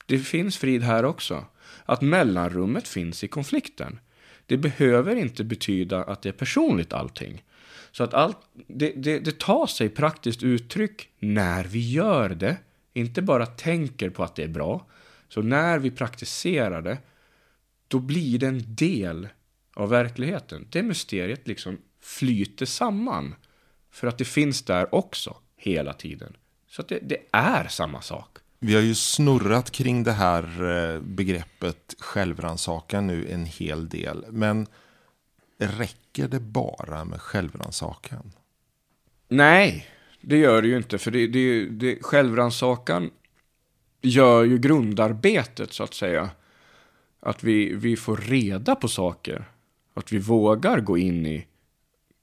Det 0.06 0.20
finns 0.20 0.58
frid 0.58 0.84
här 0.84 1.06
också. 1.06 1.46
Att 1.86 2.02
mellanrummet 2.02 2.88
finns 2.88 3.24
i 3.24 3.28
konflikten. 3.28 4.00
Det 4.46 4.58
behöver 4.58 5.16
inte 5.16 5.44
betyda 5.44 6.04
att 6.04 6.22
det 6.22 6.30
är 6.30 6.34
personligt 6.34 6.94
allting. 6.94 7.44
Så 7.92 8.04
att 8.04 8.14
allt, 8.14 8.38
det, 8.68 8.94
det, 8.96 9.20
det 9.20 9.40
tar 9.40 9.68
sig 9.68 9.90
praktiskt 9.90 10.44
uttryck 10.44 11.10
när 11.20 11.64
vi 11.64 11.92
gör 11.92 12.30
det. 12.30 12.58
Inte 12.94 13.22
bara 13.22 13.46
tänker 13.46 14.10
på 14.10 14.24
att 14.24 14.36
det 14.36 14.44
är 14.44 14.48
bra. 14.48 14.88
Så 15.30 15.42
när 15.42 15.80
vi 15.80 15.92
praktiserar 15.92 16.82
det, 16.82 16.98
då 17.88 18.00
blir 18.00 18.40
det 18.40 18.48
en 18.48 18.76
del 18.76 19.28
av 19.74 19.90
verkligheten. 19.90 20.68
Det 20.70 20.84
mysteriet 20.84 21.48
liksom 21.48 21.78
flyter 22.02 22.66
samman. 22.66 23.36
För 23.92 24.08
att 24.08 24.18
det 24.18 24.26
finns 24.26 24.62
där 24.62 24.96
också, 24.96 25.38
hela 25.58 25.94
tiden. 25.94 26.38
Så 26.68 26.82
att 26.82 26.88
det, 26.88 27.00
det 27.02 27.18
är 27.32 27.68
samma 27.68 28.02
sak. 28.02 28.38
Vi 28.66 28.76
har 28.76 28.82
ju 28.82 28.96
snurrat 28.96 29.72
kring 29.72 30.04
det 30.04 30.12
här 30.12 30.44
eh, 30.44 31.02
begreppet 31.02 31.96
självrannsakan 32.00 33.08
nu 33.08 33.28
en 33.32 33.46
hel 33.46 33.90
del. 33.90 34.26
Men 34.30 34.68
räcker 35.58 36.28
det 36.28 36.40
bara 36.40 37.06
med 37.06 37.22
självrannsakan? 37.22 38.32
Nej, 39.28 39.88
det 40.22 40.38
gör 40.38 40.62
det 40.62 40.68
ju 40.68 40.78
inte. 40.78 40.98
För 40.98 41.12
det, 41.12 41.28
det, 41.28 41.66
det, 41.66 42.04
självrannsakan 42.04 43.10
gör 44.02 44.44
ju 44.44 44.58
grundarbetet 44.58 45.74
så 45.74 45.84
att 45.84 45.94
säga. 45.94 46.30
Att 47.20 47.44
vi, 47.44 47.74
vi 47.76 47.96
får 47.96 48.18
reda 48.18 48.76
på 48.76 48.88
saker. 48.88 49.46
Att 49.94 50.12
vi 50.12 50.20
vågar 50.20 50.80
gå 50.80 50.98
in 50.98 51.26
i, 51.26 51.48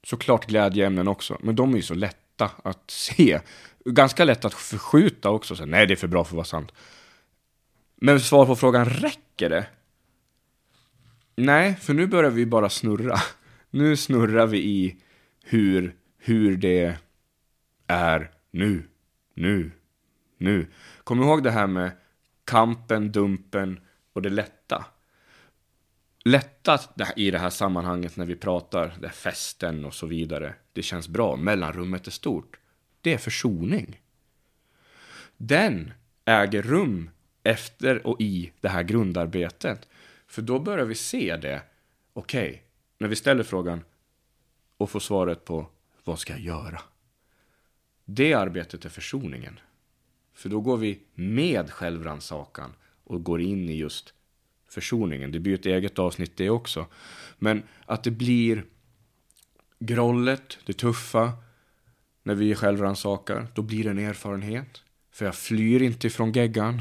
såklart 0.05 0.47
glädjeämnen 0.47 1.09
också, 1.09 1.39
men 1.41 1.57
de 1.57 1.73
är 1.73 1.77
ju 1.77 1.83
så 1.83 1.95
lätta 1.95 2.51
att 2.65 2.91
se. 2.91 3.41
Ganska 3.85 4.25
lätt 4.25 4.45
att 4.45 4.55
förskjuta 4.55 5.31
också. 5.31 5.57
Så, 5.57 5.67
nej, 5.67 5.87
det 5.87 5.95
är 5.95 5.97
för 5.97 6.07
bra 6.09 6.25
för 6.25 6.31
att 6.31 6.37
vara 6.37 6.45
sant. 6.45 6.73
Men 7.97 8.21
svar 8.21 8.47
på 8.47 8.57
frågan, 8.57 8.85
räcker 8.85 9.51
det? 9.51 9.67
Nej, 11.37 11.75
för 11.75 11.95
nu 11.95 12.07
börjar 12.07 12.31
vi 12.31 12.47
bara 12.47 12.69
snurra. 12.69 13.17
Nu 13.75 13.97
snurrar 13.97 14.47
vi 14.47 14.59
i 14.59 14.97
hur, 15.45 15.95
hur 16.19 16.57
det 16.57 16.97
är 17.87 18.31
nu, 18.51 18.89
nu, 19.35 19.71
nu. 20.39 20.67
Kom 21.05 21.23
ihåg 21.23 21.43
det 21.43 21.51
här 21.51 21.67
med 21.67 21.91
kampen, 22.45 23.13
dumpen 23.13 23.81
och 24.13 24.23
det 24.23 24.31
lätta. 24.31 24.85
Lätta 26.25 26.79
i 27.17 27.31
det 27.31 27.39
här 27.39 27.51
sammanhanget 27.51 28.17
när 28.17 28.27
vi 28.27 28.37
pratar, 28.37 28.95
det 29.01 29.09
festen 29.09 29.85
och 29.85 29.95
så 29.95 30.07
vidare. 30.07 30.55
Det 30.73 30.83
känns 30.83 31.09
bra, 31.09 31.37
mellanrummet 31.37 32.07
är 32.07 32.11
stort. 32.11 32.59
Det 33.03 33.13
är 33.13 33.19
försoning. 33.19 34.01
Den 35.37 35.93
äger 36.25 36.63
rum 36.63 37.11
efter 37.43 38.07
och 38.07 38.21
i 38.21 38.53
det 38.61 38.69
här 38.69 38.83
grundarbetet. 38.83 39.89
För 40.27 40.43
då 40.43 40.59
börjar 40.59 40.85
vi 40.85 40.95
se 40.95 41.37
det. 41.37 41.63
Okej, 42.13 42.49
okay, 42.49 42.61
när 42.99 43.09
vi 43.09 43.17
ställer 43.17 43.43
frågan 43.43 43.85
och 44.77 44.91
får 44.91 45.01
svaret 45.01 45.45
på 45.45 45.67
vad 46.05 46.19
ska 46.19 46.33
jag 46.33 46.43
göra? 46.43 46.81
Det 48.05 48.35
arbetet 48.35 48.85
är 48.85 48.89
försoningen. 48.89 49.61
För 50.35 50.49
då 50.49 50.61
går 50.61 50.77
vi 50.77 51.01
med 51.15 51.71
självrannsakan 51.71 52.75
och 53.05 53.25
går 53.25 53.41
in 53.41 53.69
i 53.69 53.77
just 53.77 54.15
försoningen. 54.69 55.33
Det 55.33 55.41
blir 55.41 55.55
ett 55.55 55.67
eget 55.67 55.99
avsnitt 55.99 56.37
det 56.37 56.51
också. 56.51 56.87
Men 57.39 57.63
att 57.87 58.05
det 58.05 58.11
blir 58.11 58.65
grollet, 59.79 60.59
det 60.67 60.73
tuffa, 60.73 61.33
när 62.23 62.35
vi 62.35 62.55
självrannsakar, 62.55 63.47
då 63.55 63.63
blir 63.63 63.85
det 63.85 63.91
en 63.91 63.99
erfarenhet. 63.99 64.83
För 65.13 65.25
jag 65.25 65.35
flyr 65.35 65.83
inte 65.83 66.07
ifrån 66.07 66.33
geggan. 66.33 66.81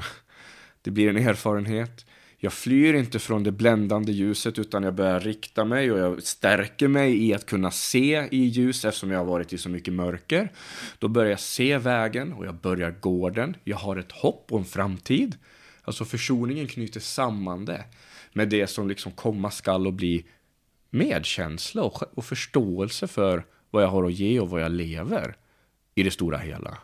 Det 0.82 0.92
blir 0.92 1.10
en 1.10 1.18
erfarenhet. 1.18 2.06
Jag 2.44 2.54
flyr 2.54 2.94
inte 2.94 3.20
från 3.20 3.44
det 3.44 3.52
bländande 3.52 4.12
ljuset 4.12 4.60
utan 4.60 4.84
jag 4.84 4.96
börjar 4.96 5.20
rikta 5.20 5.66
mig 5.66 5.92
och 5.92 6.00
jag 6.00 6.24
stärker 6.24 6.88
mig 6.88 7.28
i 7.28 7.34
att 7.34 7.46
kunna 7.46 7.72
se 7.72 8.28
i 8.32 8.38
ljus 8.38 8.86
eftersom 8.86 9.12
jag 9.12 9.20
har 9.20 9.26
varit 9.26 9.54
i 9.54 9.58
så 9.58 9.70
mycket 9.70 9.94
mörker. 9.94 10.52
Då 11.00 11.08
börjar 11.08 11.30
jag 11.30 11.40
se 11.40 11.78
vägen 11.78 12.34
och 12.34 12.46
jag 12.46 12.56
börjar 12.56 12.92
gå 13.00 13.30
den. 13.30 13.56
Jag 13.64 13.78
har 13.78 13.98
ett 13.98 14.12
hopp 14.12 14.52
och 14.52 14.60
en 14.60 14.66
framtid. 14.66 15.38
Alltså 15.84 16.06
försoningen 16.06 16.68
knyter 16.68 17.00
samman 17.00 17.66
det 17.66 17.86
med 18.34 18.50
det 18.50 18.68
som 18.68 18.88
liksom 18.88 19.12
komma 19.12 19.52
skall 19.52 19.88
och 19.88 19.94
bli 19.94 20.26
medkänsla 20.90 21.84
och, 21.84 22.18
och 22.18 22.26
förståelse 22.26 23.08
för 23.08 23.46
vad 23.72 23.84
jag 23.84 23.88
har 23.88 24.04
att 24.04 24.14
ge 24.14 24.40
och 24.40 24.50
vad 24.50 24.62
jag 24.62 24.72
lever 24.72 25.36
i 25.96 26.04
det 26.04 26.12
stora 26.12 26.38
hela. 26.38 26.78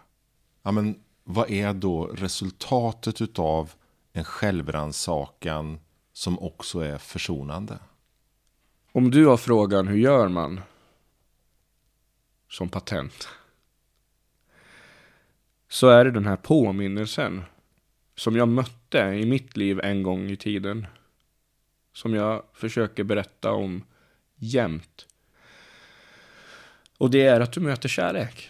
Ja, 0.63 0.71
men 0.71 0.99
vad 1.23 1.49
är 1.49 1.73
då 1.73 2.05
resultatet 2.05 3.39
av 3.39 3.73
en 4.13 4.23
självrannsakan 4.23 5.79
som 6.13 6.39
också 6.39 6.79
är 6.79 6.97
försonande? 6.97 7.79
Om 8.91 9.11
du 9.11 9.25
har 9.25 9.37
frågan 9.37 9.87
hur 9.87 9.97
gör 9.97 10.27
man 10.27 10.61
som 12.49 12.69
patent 12.69 13.27
så 15.69 15.89
är 15.89 16.05
det 16.05 16.11
den 16.11 16.25
här 16.25 16.35
påminnelsen 16.35 17.43
som 18.15 18.35
jag 18.35 18.47
mötte 18.47 18.97
i 18.97 19.25
mitt 19.25 19.57
liv 19.57 19.79
en 19.79 20.03
gång 20.03 20.29
i 20.29 20.37
tiden. 20.37 20.87
Som 21.93 22.13
jag 22.13 22.43
försöker 22.53 23.03
berätta 23.03 23.51
om 23.51 23.83
jämt. 24.35 25.07
Och 26.97 27.11
det 27.11 27.21
är 27.21 27.41
att 27.41 27.53
du 27.53 27.59
möter 27.59 27.89
kärlek. 27.89 28.49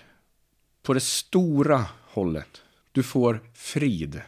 På 0.82 0.94
det 0.94 1.00
stora 1.00 1.86
hållet. 2.04 2.62
Du 2.92 3.04
får 3.04 3.40
frid. 3.54 4.22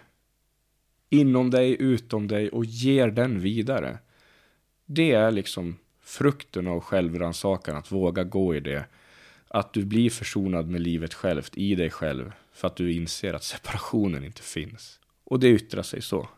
inom 1.09 1.49
dig, 1.49 1.75
utom 1.79 2.27
dig 2.27 2.49
och 2.49 2.65
ger 2.65 3.07
den 3.07 3.39
vidare. 3.39 3.97
Det 4.85 5.11
är 5.11 5.31
liksom 5.31 5.77
frukten 6.01 6.67
av 6.67 6.79
självrannsakan, 6.79 7.75
att 7.75 7.91
våga 7.91 8.23
gå 8.23 8.55
i 8.55 8.59
det. 8.59 8.85
Att 9.47 9.73
du 9.73 9.85
blir 9.85 10.09
försonad 10.09 10.69
med 10.69 10.81
livet 10.81 11.13
självt, 11.13 11.57
i 11.57 11.75
dig 11.75 11.89
själv, 11.89 12.31
för 12.51 12.67
att 12.67 12.75
du 12.75 12.93
inser 12.93 13.33
att 13.33 13.43
separationen 13.43 14.23
inte 14.23 14.41
finns. 14.41 14.99
Och 15.23 15.39
det 15.39 15.49
yttrar 15.49 15.83
sig 15.83 16.01
så. 16.01 16.29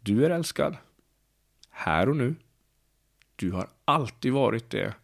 Du 0.00 0.24
är 0.24 0.30
älskad. 0.30 0.76
Här 1.70 2.08
och 2.08 2.16
nu. 2.16 2.34
Du 3.36 3.50
har 3.50 3.68
alltid 3.84 4.32
varit 4.32 4.70
det. 4.70 4.94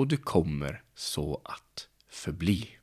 Och 0.00 0.08
du 0.08 0.16
kommer 0.16 0.82
så 0.94 1.40
att 1.44 1.88
förbli. 2.10 2.79